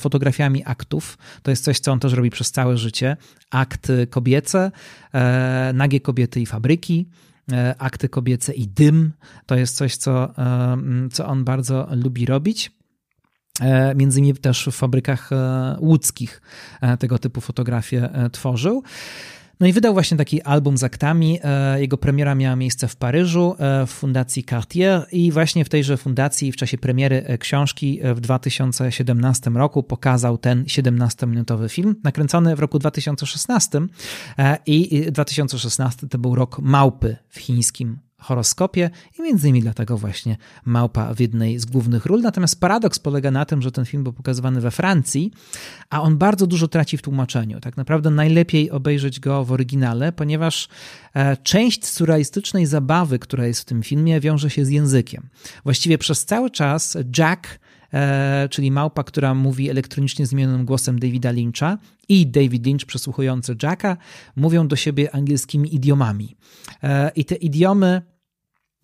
[0.00, 1.18] fotografiami aktów.
[1.42, 3.16] To jest coś, co on też robi przez całe życie.
[3.50, 4.70] Akty kobiece,
[5.14, 7.08] e, nagie kobiety i fabryki,
[7.52, 9.12] e, akty kobiece i dym.
[9.46, 10.76] To jest coś, co, e,
[11.12, 12.76] co on bardzo lubi robić.
[13.94, 15.30] Między innymi też w fabrykach
[15.78, 16.42] łódzkich
[16.98, 18.82] tego typu fotografie tworzył.
[19.60, 21.38] No i wydał właśnie taki album z aktami.
[21.42, 25.96] E, jego premiera miała miejsce w Paryżu e, w Fundacji Cartier i właśnie w tejże
[25.96, 32.60] fundacji w czasie premiery e, książki w 2017 roku pokazał ten 17-minutowy film, nakręcony w
[32.60, 33.80] roku 2016
[34.66, 41.14] i 2016 to był rok małpy w chińskim horoskopie i między innymi dlatego właśnie małpa
[41.14, 42.20] w jednej z głównych ról.
[42.20, 45.32] Natomiast paradoks polega na tym, że ten film był pokazywany we Francji,
[45.90, 47.60] a on bardzo dużo traci w tłumaczeniu.
[47.60, 50.68] Tak naprawdę najlepiej obejrzeć go w oryginale, ponieważ
[51.14, 55.28] e, część surrealistycznej zabawy, która jest w tym filmie, wiąże się z językiem.
[55.64, 57.58] Właściwie przez cały czas Jack
[58.50, 61.78] czyli małpa, która mówi elektronicznie zmienionym głosem Davida Lyncha
[62.08, 63.96] i David Lynch przesłuchujący Jacka
[64.36, 66.36] mówią do siebie angielskimi idiomami.
[66.82, 68.15] E, I te idiomy E,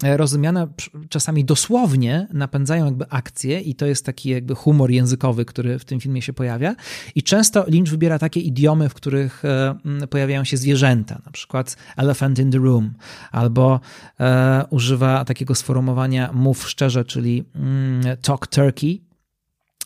[0.03, 0.69] rozumiane
[1.09, 6.01] czasami dosłownie napędzają jakby akcję i to jest taki jakby humor językowy, który w tym
[6.01, 6.75] filmie się pojawia.
[7.15, 9.75] I często Lynch wybiera takie idiomy, w których e,
[10.11, 12.95] pojawiają się zwierzęta, na przykład elephant in the room,
[13.33, 13.81] albo
[14.21, 19.01] e, używa takiego sformułowania mów szczerze, czyli mm, talk turkey,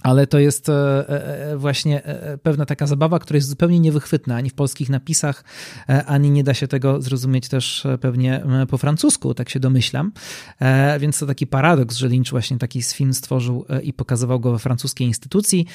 [0.07, 2.03] ale to jest e, e, e, właśnie
[2.43, 5.45] pewna taka zabawa, która jest zupełnie niewychwytna ani w polskich napisach,
[6.07, 10.13] ani nie da się tego zrozumieć też pewnie po francusku, tak się domyślam.
[11.01, 15.07] Więc to taki paradoks, że Lynch właśnie taki film stworzył i pokazywał go we francuskiej
[15.07, 15.67] instytucji.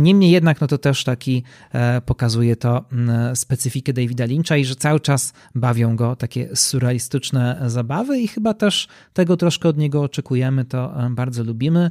[0.00, 1.42] Niemniej jednak, no to też taki
[2.06, 2.84] pokazuje to
[3.34, 8.88] specyfikę Davida Lyncha i że cały czas bawią go takie surrealistyczne zabawy i chyba też
[9.12, 11.90] tego troszkę od niego oczekujemy, to bardzo lubimy.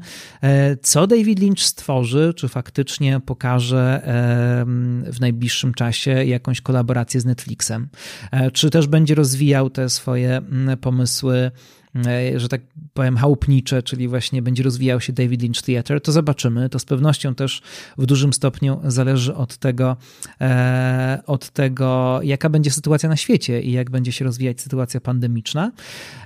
[0.82, 1.87] Co David Lynch stworzył?
[1.88, 4.02] Stworzy, czy faktycznie pokaże
[5.06, 7.90] w najbliższym czasie jakąś kolaborację z Netflixem,
[8.32, 10.42] e, czy też będzie rozwijał te swoje
[10.82, 11.52] pomysły
[11.87, 11.87] E,
[12.36, 12.62] że tak
[12.94, 16.70] powiem, chałupnicze, czyli właśnie będzie rozwijał się David Lynch Theatre, to zobaczymy.
[16.70, 17.62] To z pewnością też
[17.98, 19.98] w dużym stopniu zależy od tego,
[20.42, 25.72] e, od tego, jaka będzie sytuacja na świecie i jak będzie się rozwijać sytuacja pandemiczna.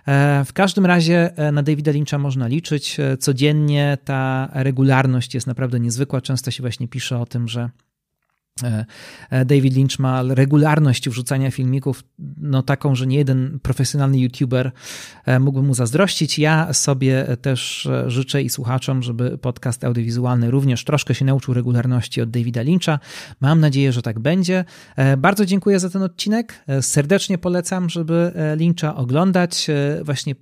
[0.08, 2.98] E, w każdym razie na Davida Lyncha można liczyć.
[3.20, 6.22] Codziennie ta regularność jest naprawdę niezwykła.
[6.22, 7.91] Często się właśnie pisze o tym, że E, e,
[9.46, 12.04] David Lynch ma regularność wrzucania filmików,
[12.38, 14.72] no taką, że nie jeden profesjonalny youtuber
[15.26, 16.40] e, mógłby mu zazdrościć.
[16.40, 22.30] Ja sobie też życzę i słuchaczom, żeby podcast audiowizualny również troszkę się nauczył regularności od
[22.30, 23.00] Davida Lyncha.
[23.40, 24.66] Mam nadzieję, że tak będzie.
[25.18, 26.66] Bardzo dziękuję za ten odcinek.
[26.82, 29.68] Serdecznie polecam, żeby Lyncha oglądać.
[30.04, 30.36] Właśnie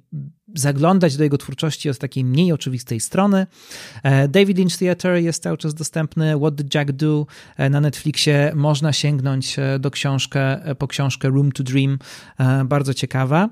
[0.56, 3.48] zaglądać do jego twórczości od takiej mniej oczywistej strony.
[4.04, 6.38] E, David Lynch Theater jest cały czas dostępny.
[6.38, 7.26] What Did Jack Do
[7.58, 8.52] e, na Netflixie.
[8.56, 12.00] Można sięgnąć e, do książkę, po książkę Room to Dream.
[12.66, 13.50] Bardzo ciekawa.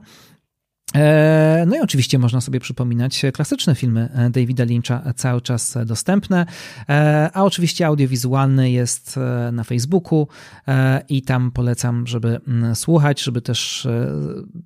[0.95, 6.45] E, no i oczywiście można sobie przypominać klasyczne filmy Davida Lyncha cały czas dostępne,
[6.89, 10.27] e, a oczywiście audiowizualny jest e, na Facebooku
[11.09, 13.87] i tam polecam, żeby mm, słuchać, żeby też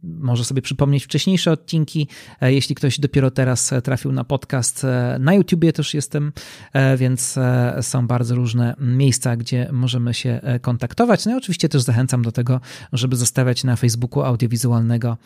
[0.03, 2.07] może sobie przypomnieć wcześniejsze odcinki.
[2.41, 4.85] Jeśli ktoś dopiero teraz trafił na podcast,
[5.19, 6.31] na YouTubie też jestem,
[6.97, 7.39] więc
[7.81, 11.25] są bardzo różne miejsca, gdzie możemy się kontaktować.
[11.25, 12.61] No i oczywiście też zachęcam do tego,
[12.93, 15.17] żeby zostawiać na Facebooku audiowizualnego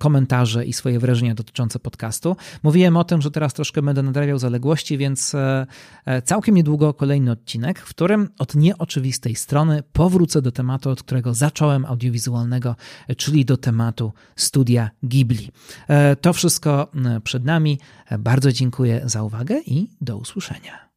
[0.00, 2.36] komentarze i swoje wrażenia dotyczące podcastu.
[2.62, 5.66] Mówiłem o tym, że teraz troszkę będę nadrabiał zaległości, więc e,
[6.04, 11.34] e, całkiem niedługo kolejny odcinek, w którym od nieoczywistej strony powrócę do tematu, od którego
[11.34, 12.76] zacząłem audiowizualnego,
[13.16, 15.50] czyli do tematu studia Ghibli.
[15.88, 16.90] E, to wszystko
[17.24, 17.78] przed nami.
[18.18, 20.89] Bardzo dziękuję za uwagę i do usłyszenia.